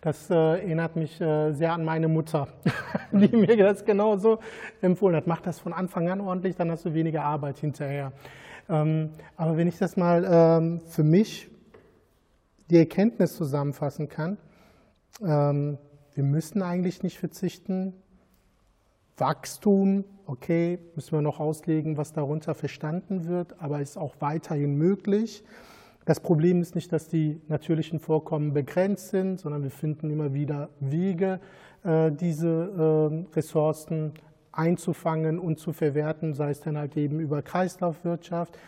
Das 0.00 0.30
äh, 0.30 0.34
erinnert 0.34 0.94
mich 0.94 1.20
äh, 1.20 1.50
sehr 1.50 1.72
an 1.72 1.84
meine 1.84 2.06
Mutter, 2.06 2.46
die 3.10 3.36
mir 3.36 3.56
das 3.56 3.84
genauso 3.84 4.38
empfohlen 4.80 5.16
hat. 5.16 5.26
Mach 5.26 5.40
das 5.40 5.58
von 5.58 5.72
Anfang 5.72 6.08
an 6.08 6.20
ordentlich, 6.20 6.54
dann 6.54 6.70
hast 6.70 6.84
du 6.84 6.94
weniger 6.94 7.24
Arbeit 7.24 7.58
hinterher. 7.58 8.12
Ähm, 8.68 9.10
aber 9.36 9.56
wenn 9.56 9.66
ich 9.66 9.76
das 9.76 9.96
mal 9.96 10.24
ähm, 10.24 10.80
für 10.88 11.02
mich 11.02 11.49
die 12.70 12.78
Erkenntnis 12.78 13.36
zusammenfassen 13.36 14.08
kann, 14.08 14.38
ähm, 15.22 15.78
wir 16.14 16.24
müssen 16.24 16.62
eigentlich 16.62 17.02
nicht 17.02 17.18
verzichten. 17.18 17.94
Wachstum, 19.16 20.04
okay, 20.26 20.78
müssen 20.94 21.12
wir 21.12 21.22
noch 21.22 21.40
auslegen, 21.40 21.96
was 21.96 22.12
darunter 22.12 22.54
verstanden 22.54 23.26
wird, 23.26 23.60
aber 23.60 23.80
ist 23.80 23.98
auch 23.98 24.14
weiterhin 24.20 24.76
möglich. 24.76 25.44
Das 26.06 26.20
Problem 26.20 26.62
ist 26.62 26.74
nicht, 26.74 26.92
dass 26.92 27.08
die 27.08 27.40
natürlichen 27.48 28.00
Vorkommen 28.00 28.54
begrenzt 28.54 29.10
sind, 29.10 29.38
sondern 29.38 29.62
wir 29.62 29.70
finden 29.70 30.10
immer 30.10 30.32
wieder 30.32 30.70
Wege, 30.80 31.40
äh, 31.84 32.10
diese 32.10 32.48
ähm, 33.10 33.26
Ressourcen 33.34 34.14
einzufangen 34.52 35.38
und 35.38 35.58
zu 35.58 35.72
verwerten, 35.72 36.34
sei 36.34 36.50
es 36.50 36.60
dann 36.60 36.78
halt 36.78 36.96
eben 36.96 37.20
über 37.20 37.42
Kreislaufwirtschaft. 37.42 38.58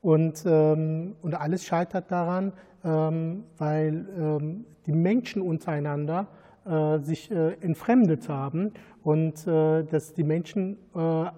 Und, 0.00 0.42
ähm, 0.46 1.14
und 1.22 1.34
alles 1.34 1.64
scheitert 1.64 2.10
daran, 2.10 2.52
weil 2.82 4.64
die 4.86 4.92
Menschen 4.92 5.42
untereinander 5.42 6.26
äh, 6.64 6.98
sich 6.98 7.30
äh, 7.30 7.52
entfremdet 7.60 8.28
haben 8.28 8.72
und 9.04 9.46
dass 9.46 10.14
die 10.14 10.24
Menschen 10.24 10.76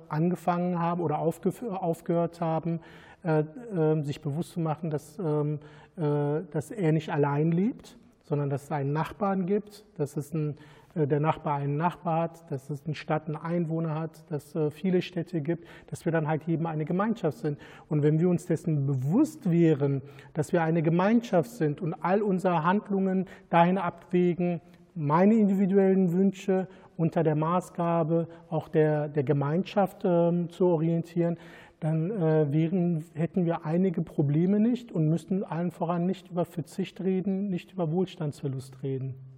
angefangen 0.09 0.79
haben 0.79 1.01
oder 1.01 1.19
aufgehört 1.19 2.41
haben, 2.41 2.81
äh, 3.25 3.45
ähm, 3.75 4.05
sich 4.05 4.21
bewusst 4.21 4.53
zu 4.53 4.61
machen, 4.61 4.91
dass, 4.91 5.19
ähm, 5.19 5.59
äh, 5.97 6.43
dass 6.51 6.71
er 6.71 6.93
nicht 6.93 7.09
allein 7.09 7.53
lebt, 7.53 7.97
sondern 8.23 8.51
dass 8.51 8.65
es 8.65 8.71
einen 8.71 8.93
Nachbarn 8.93 9.47
gibt, 9.47 9.87
dass 9.97 10.19
es 10.19 10.35
ein, 10.35 10.51
äh, 10.51 10.55
der 10.95 11.21
Nachbar 11.21 11.57
einen 11.57 11.77
Nachbar 11.77 12.23
hat, 12.23 12.51
dass 12.51 12.71
es 12.71 12.85
eine 12.85 12.95
Stadt 12.95 13.27
einen 13.27 13.37
Einwohner 13.37 13.95
hat, 13.95 14.31
dass 14.31 14.55
es 14.55 14.75
viele 14.75 15.03
Städte 15.03 15.41
gibt, 15.41 15.67
dass 15.89 16.05
wir 16.05 16.13
dann 16.13 16.29
halt 16.29 16.49
eben 16.49 16.67
eine 16.67 16.85
Gemeinschaft 16.85 17.39
sind. 17.39 17.59
Und 17.89 18.03
wenn 18.03 18.21
wir 18.21 18.29
uns 18.29 18.47
dessen 18.47 18.87
bewusst 18.87 19.51
wären, 19.51 20.03
dass 20.35 20.53
wir 20.53 20.63
eine 20.63 20.83
Gemeinschaft 20.83 21.51
sind 21.51 21.81
und 21.81 21.95
all 21.95 22.23
unsere 22.23 22.65
Handlungen 22.65 23.27
dahin 23.51 23.79
abwägen, 23.79 24.61
meine 24.95 25.35
individuellen 25.35 26.13
Wünsche 26.13 26.69
unter 26.97 27.25
der 27.25 27.35
Maßgabe 27.35 28.29
auch 28.49 28.69
der, 28.69 29.09
der 29.09 29.25
Gemeinschaft 29.25 30.03
ähm, 30.05 30.49
zu 30.51 30.67
orientieren, 30.67 31.37
dann 31.81 32.11
äh, 32.11 32.53
wären, 32.53 33.05
hätten 33.15 33.45
wir 33.45 33.67
einige 33.67 34.03
Probleme 34.03 34.61
nicht 34.61 34.93
und 34.93 35.09
müssten 35.09 35.43
allen 35.43 35.71
voran 35.71 36.07
nicht 36.07 36.31
über 36.31 36.45
Verzicht 36.45 37.01
reden, 37.03 37.51
nicht 37.51 37.73
über 37.73 37.91
Wohlstandsverlust 37.91 38.83
reden. 38.83 39.34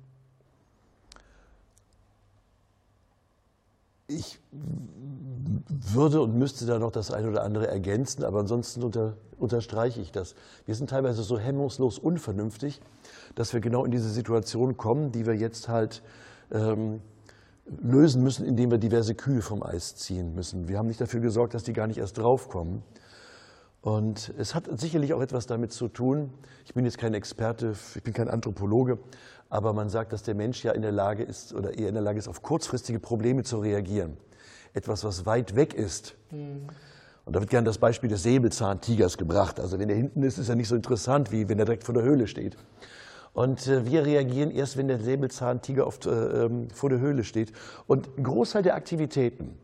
Ich 4.09 4.39
würde 5.93 6.21
und 6.21 6.37
müsste 6.37 6.65
da 6.65 6.79
noch 6.79 6.93
das 6.93 7.11
eine 7.11 7.29
oder 7.29 7.43
andere 7.43 7.67
ergänzen, 7.67 8.23
aber 8.23 8.41
ansonsten 8.41 8.85
unter, 8.85 9.17
unterstreiche 9.39 10.01
ich 10.01 10.13
das. 10.13 10.37
Wir 10.65 10.77
sind 10.77 10.91
teilweise 10.91 11.23
so 11.25 11.39
hemmungslos 11.39 11.99
unvernünftig, 11.99 12.81
dass 13.35 13.53
wir 13.53 13.61
genau 13.61 13.85
in 13.85 13.91
diese 13.91 14.09
Situation 14.09 14.77
kommen, 14.77 15.11
die 15.11 15.27
wir 15.27 15.35
jetzt 15.35 15.69
halt 15.69 16.03
ähm, 16.53 17.01
lösen 17.83 18.23
müssen, 18.23 18.47
indem 18.47 18.71
wir 18.71 18.79
diverse 18.79 19.17
Kühe 19.17 19.43
vom 19.43 19.63
Eis 19.63 19.97
ziehen 19.97 20.35
müssen. 20.35 20.69
Wir 20.69 20.79
haben 20.79 20.87
nicht 20.87 21.01
dafür 21.01 21.21
gesorgt, 21.21 21.55
dass 21.55 21.65
die 21.65 21.73
gar 21.73 21.89
nicht 21.89 21.99
erst 21.99 22.19
draufkommen. 22.19 22.83
Und 23.87 24.35
es 24.37 24.57
hat 24.57 24.69
sicherlich 24.81 25.15
auch 25.15 25.21
etwas 25.21 25.47
damit 25.47 25.71
zu 25.71 25.87
tun, 25.87 26.33
ich 26.65 26.75
bin 26.75 26.85
jetzt 26.85 26.99
kein 26.99 27.15
Experte, 27.15 27.75
ich 27.95 28.03
bin 28.03 28.13
kein 28.13 28.29
Anthropologe, 28.29 28.99
aber 29.49 29.73
man 29.73 29.91
sagt, 29.91 30.13
dass 30.13 30.25
der 30.25 30.35
Mensch 30.35 30.65
ja 30.65 30.73
in 30.73 30.83
der 30.83 30.91
Lage 30.91 31.23
ist 31.23 31.55
oder 31.55 31.79
eher 31.79 31.91
in 31.91 31.95
der 31.95 32.03
Lage 32.03 32.19
ist, 32.19 32.27
auf 32.27 32.43
kurzfristige 32.43 32.99
Probleme 32.99 33.45
zu 33.45 33.59
reagieren. 33.59 34.17
Etwas, 34.75 35.05
was 35.05 35.25
weit 35.25 35.55
weg 35.55 35.73
ist. 35.73 36.17
Mhm. 36.33 36.67
Und 37.27 37.37
da 37.37 37.39
wird 37.39 37.49
gerne 37.49 37.65
das 37.65 37.79
Beispiel 37.79 38.11
des 38.11 38.25
Säbelzahntigers 38.25 39.19
gebracht. 39.19 39.61
Also 39.61 39.79
wenn 39.79 39.89
er 39.89 39.95
hinten 39.95 40.25
ist, 40.25 40.39
ist 40.39 40.49
er 40.49 40.57
nicht 40.57 40.67
so 40.67 40.75
interessant, 40.75 41.31
wie 41.31 41.49
wenn 41.49 41.61
er 41.61 41.65
direkt 41.65 41.85
vor 41.85 41.95
der 41.95 42.03
Höhle 42.03 42.27
steht. 42.27 42.57
Und 43.35 43.69
äh, 43.69 43.87
wir 43.87 44.05
reagieren 44.05 44.51
erst, 44.51 44.77
wenn 44.77 44.89
der 44.89 44.99
Säbelzahntiger 44.99 45.87
oft, 45.87 46.07
äh, 46.07 46.11
ähm, 46.11 46.71
vor 46.71 46.91
der 46.91 46.99
Höhle 46.99 47.23
steht. 47.23 47.53
Und 47.87 48.09
ein 48.19 48.25
Großteil 48.25 48.65
der 48.65 48.75
Aktivitäten, 48.75 49.57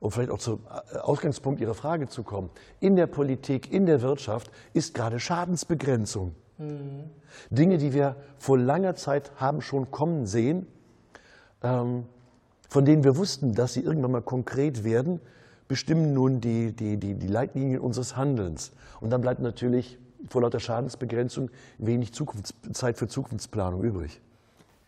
um 0.00 0.10
vielleicht 0.10 0.30
auch 0.30 0.38
zum 0.38 0.60
äh, 0.92 0.98
Ausgangspunkt 0.98 1.60
Ihrer 1.60 1.74
Frage 1.74 2.08
zu 2.08 2.22
kommen, 2.22 2.50
in 2.80 2.96
der 2.96 3.06
Politik, 3.06 3.72
in 3.72 3.86
der 3.86 4.02
Wirtschaft, 4.02 4.50
ist 4.72 4.94
gerade 4.94 5.20
Schadensbegrenzung. 5.20 6.34
Mhm. 6.58 7.04
Dinge, 7.50 7.78
die 7.78 7.92
wir 7.92 8.16
vor 8.38 8.58
langer 8.58 8.94
Zeit 8.96 9.30
haben 9.36 9.60
schon 9.60 9.90
kommen 9.90 10.26
sehen, 10.26 10.66
ähm, 11.62 12.04
von 12.68 12.84
denen 12.84 13.04
wir 13.04 13.16
wussten, 13.16 13.54
dass 13.54 13.74
sie 13.74 13.80
irgendwann 13.80 14.12
mal 14.12 14.22
konkret 14.22 14.84
werden, 14.84 15.20
bestimmen 15.68 16.14
nun 16.14 16.40
die, 16.40 16.72
die, 16.72 16.96
die, 16.96 17.14
die 17.14 17.26
Leitlinien 17.26 17.80
unseres 17.80 18.16
Handelns. 18.16 18.72
Und 19.00 19.10
dann 19.10 19.20
bleibt 19.20 19.40
natürlich 19.40 19.98
vor 20.28 20.42
lauter 20.42 20.60
Schadensbegrenzung 20.60 21.50
wenig 21.78 22.12
Zeit 22.72 22.98
für 22.98 23.08
Zukunftsplanung 23.08 23.82
übrig. 23.82 24.20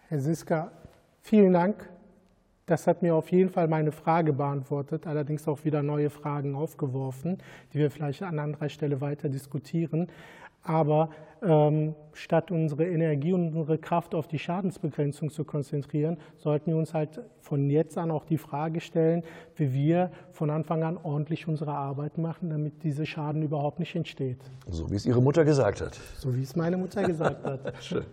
Herr 0.09 0.21
Siska, 0.21 0.73
vielen 1.23 1.53
Dank. 1.53 1.92
Das 2.67 2.87
hat 2.87 3.03
mir 3.03 3.15
auf 3.15 3.31
jeden 3.33 3.51
Fall 3.51 3.67
meine 3.67 3.91
Frage 3.91 4.33
beantwortet, 4.33 5.07
allerdings 5.07 5.49
auch 5.49 5.65
wieder 5.65 5.83
neue 5.83 6.11
Fragen 6.11 6.55
aufgeworfen, 6.55 7.39
die 7.73 7.79
wir 7.79 7.91
vielleicht 7.91 8.23
an 8.23 8.39
anderer 8.39 8.69
Stelle 8.69 9.01
weiter 9.01 9.29
diskutieren. 9.29 10.09
Aber 10.65 11.11
ähm, 11.43 11.97
statt 12.13 12.53
unsere 12.53 12.87
Energie 12.87 13.33
und 13.33 13.57
unsere 13.57 13.79
Kraft 13.79 14.15
auf 14.15 14.29
die 14.29 14.39
Schadensbegrenzung 14.39 15.31
zu 15.31 15.45
konzentrieren, 15.45 16.19
sollten 16.37 16.71
wir 16.71 16.77
uns 16.77 16.95
halt 16.95 17.21
von 17.41 17.69
jetzt 17.69 17.99
an 17.99 18.13
auch 18.13 18.25
die 18.25 18.39
Frage 18.39 18.81
stellen, 18.81 19.25
wie 19.57 19.73
wir 19.73 20.13
von 20.31 20.51
Anfang 20.51 20.85
an 20.85 20.99
ordentlich 21.03 21.49
unsere 21.49 21.73
Arbeit 21.73 22.17
machen, 22.17 22.51
damit 22.51 22.85
dieser 22.85 23.07
Schaden 23.07 23.43
überhaupt 23.43 23.81
nicht 23.81 23.97
entsteht. 23.97 24.39
So 24.69 24.89
wie 24.89 24.95
es 24.95 25.05
Ihre 25.05 25.21
Mutter 25.21 25.45
gesagt 25.45 25.81
hat. 25.81 25.99
So 26.17 26.35
wie 26.37 26.43
es 26.43 26.55
meine 26.55 26.77
Mutter 26.77 27.03
gesagt 27.03 27.45
hat. 27.45 27.75
Schön. 27.83 28.05